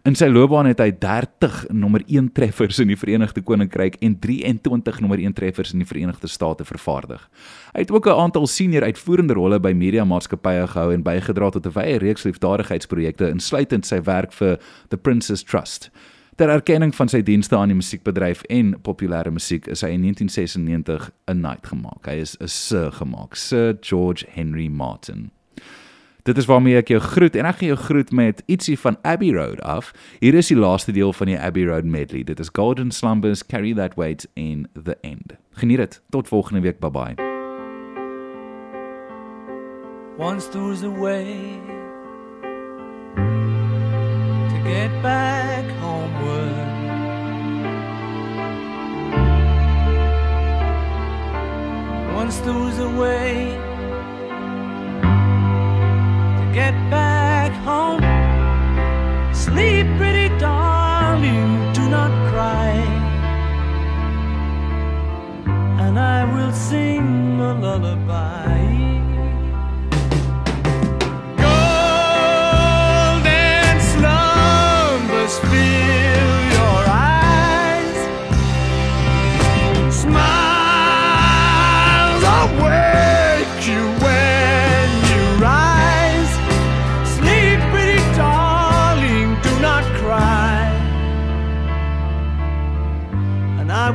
In 0.07 0.14
sy 0.14 0.29
loopbaan 0.31 0.69
het 0.71 0.79
hy 0.79 0.93
30 1.03 1.64
nommer 1.75 2.05
1 2.07 2.29
treffers 2.37 2.79
in 2.79 2.93
die 2.93 2.99
Verenigde 2.99 3.43
Koninkryk 3.43 3.97
en 4.07 4.12
23 4.23 5.01
nommer 5.03 5.19
1 5.19 5.35
treffers 5.35 5.73
in 5.75 5.83
die 5.83 5.89
Verenigde 5.89 6.31
State 6.31 6.62
vervaardig. 6.69 7.25
Hy 7.75 7.83
het 7.83 7.91
ook 7.91 8.07
'n 8.07 8.14
aantal 8.14 8.47
senior 8.47 8.87
uitvoerende 8.87 9.35
rolle 9.35 9.59
by 9.59 9.73
mediamaatskappye 9.73 10.67
gehou 10.67 10.93
en 10.93 11.03
bygedra 11.03 11.51
tot 11.51 11.67
'n 11.67 11.75
wye 11.75 11.99
reeks 11.99 12.23
liefdadigheidsprojekte 12.23 13.29
insluitend 13.29 13.87
sy 13.87 14.01
werk 14.01 14.33
vir 14.33 14.59
The 14.89 14.97
Princess 14.97 15.43
Trust. 15.43 15.91
Ter 16.37 16.51
erkenning 16.53 16.93
van 16.93 17.09
sy 17.09 17.22
dienste 17.24 17.57
aan 17.57 17.70
die 17.72 17.78
musiekbedryf 17.78 18.43
en 18.53 18.74
populêre 18.84 19.30
musiek 19.32 19.70
is 19.72 19.80
hy 19.80 19.95
in 19.95 20.03
1996 20.05 21.09
'n 21.32 21.41
knight 21.41 21.64
gemaak. 21.66 22.05
Hy 22.05 22.20
is 22.20 22.37
'n 22.41 22.49
sir 22.49 22.91
gemaak, 22.93 23.34
Sir 23.34 23.78
George 23.80 24.26
Henry 24.28 24.68
Martin. 24.68 25.30
Dit 26.24 26.37
is 26.37 26.47
waarmee 26.47 26.76
ek 26.76 26.89
jou 26.89 27.01
groet 27.01 27.37
en 27.37 27.47
ek 27.47 27.57
gaan 27.57 27.68
jou 27.68 27.78
groet 27.78 28.12
met 28.12 28.43
ietsie 28.47 28.78
van 28.78 28.99
Abbey 29.03 29.32
Road 29.32 29.61
af. 29.62 29.93
Hier 30.20 30.34
is 30.34 30.49
die 30.49 30.57
laaste 30.57 30.93
deel 30.93 31.12
van 31.12 31.26
die 31.26 31.39
Abbey 31.39 31.64
Road 31.64 31.84
medley. 31.84 32.22
Dit 32.22 32.39
is 32.41 32.51
Golden 32.53 32.91
Slumbers, 32.91 33.47
Carry 33.47 33.72
That 33.74 33.95
Weight 33.95 34.28
in 34.34 34.68
the 34.74 34.97
End. 35.01 35.37
Geniet 35.53 35.78
dit. 35.78 36.03
Tot 36.11 36.28
volgende 36.28 36.61
week. 36.61 36.80
Bye 36.80 36.91
bye. 36.91 37.14
Once 40.18 40.49
there 40.51 40.64
was 40.64 40.82
a 40.82 40.91
way 40.91 41.61
to 44.49 44.62
get 44.64 45.03
back 45.03 45.76
Once 52.27 52.41
was 52.41 52.79
a 52.81 52.89
way 52.89 53.55
to 56.39 56.45
get 56.53 56.74
back 56.91 57.53
home. 57.62 58.03
Sleep, 59.33 59.87
pretty 59.97 60.29
darling, 60.41 61.72
do 61.72 61.89
not 61.89 62.11
cry. 62.33 62.72
And 65.85 65.97
I 66.01 66.24
will 66.35 66.53
sing 66.53 67.41
a 67.41 67.55
lullaby. 67.55 68.59
Golden 71.45 72.61
slumbers 73.93 75.39
fill 75.49 75.95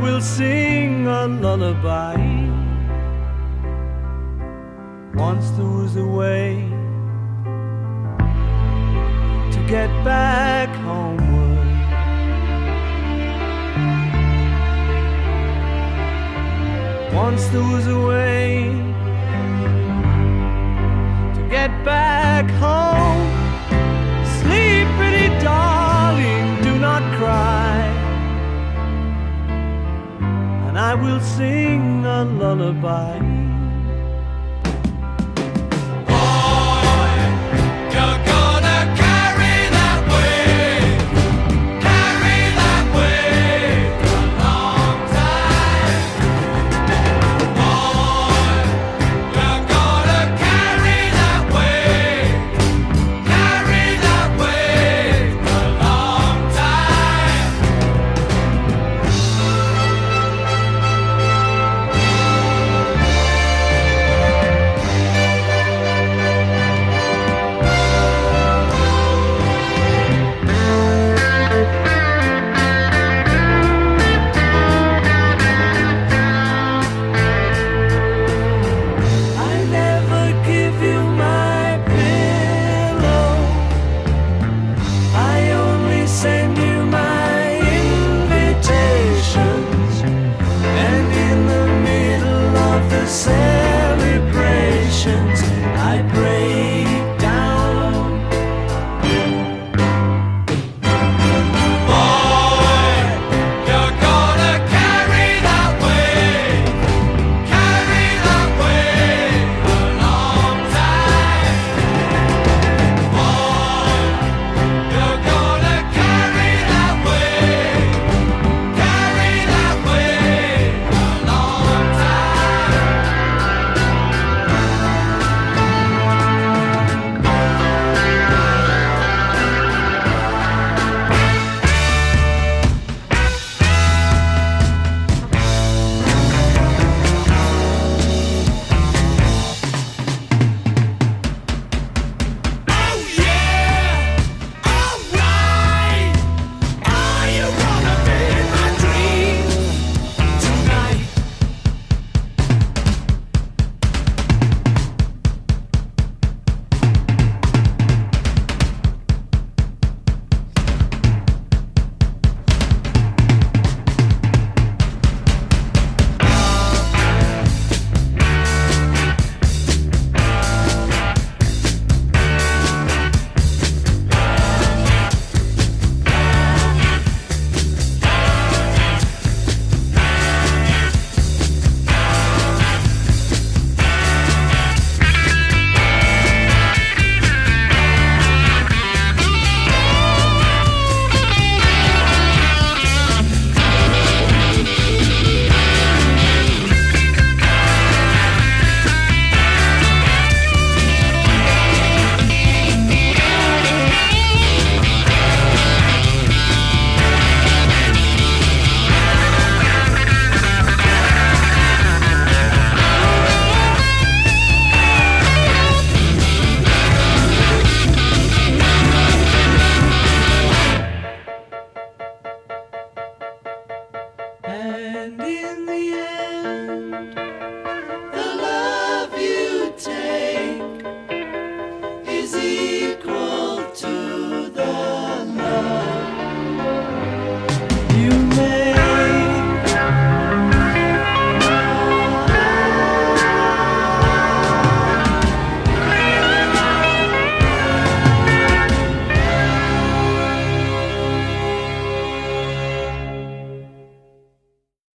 will 0.02 0.20
sing 0.20 1.06
a 1.06 1.28
lullaby 1.28 2.16
once 5.14 5.52
there 5.52 5.64
was 5.64 5.95
a 5.95 6.06
way 6.06 6.68
to 9.52 9.60
get 9.68 9.89
back 10.04 10.70
homeward. 10.78 11.68
Once 17.14 17.45
there 17.49 17.62
was 17.62 17.86
a 17.86 17.99
way 17.99 18.72
to 21.36 21.41
get 21.47 21.72
back 21.86 22.49
home. 22.66 23.30
Sleep, 24.39 24.88
pretty 24.97 25.28
dark. 25.43 25.81
lullaby. 32.56 33.41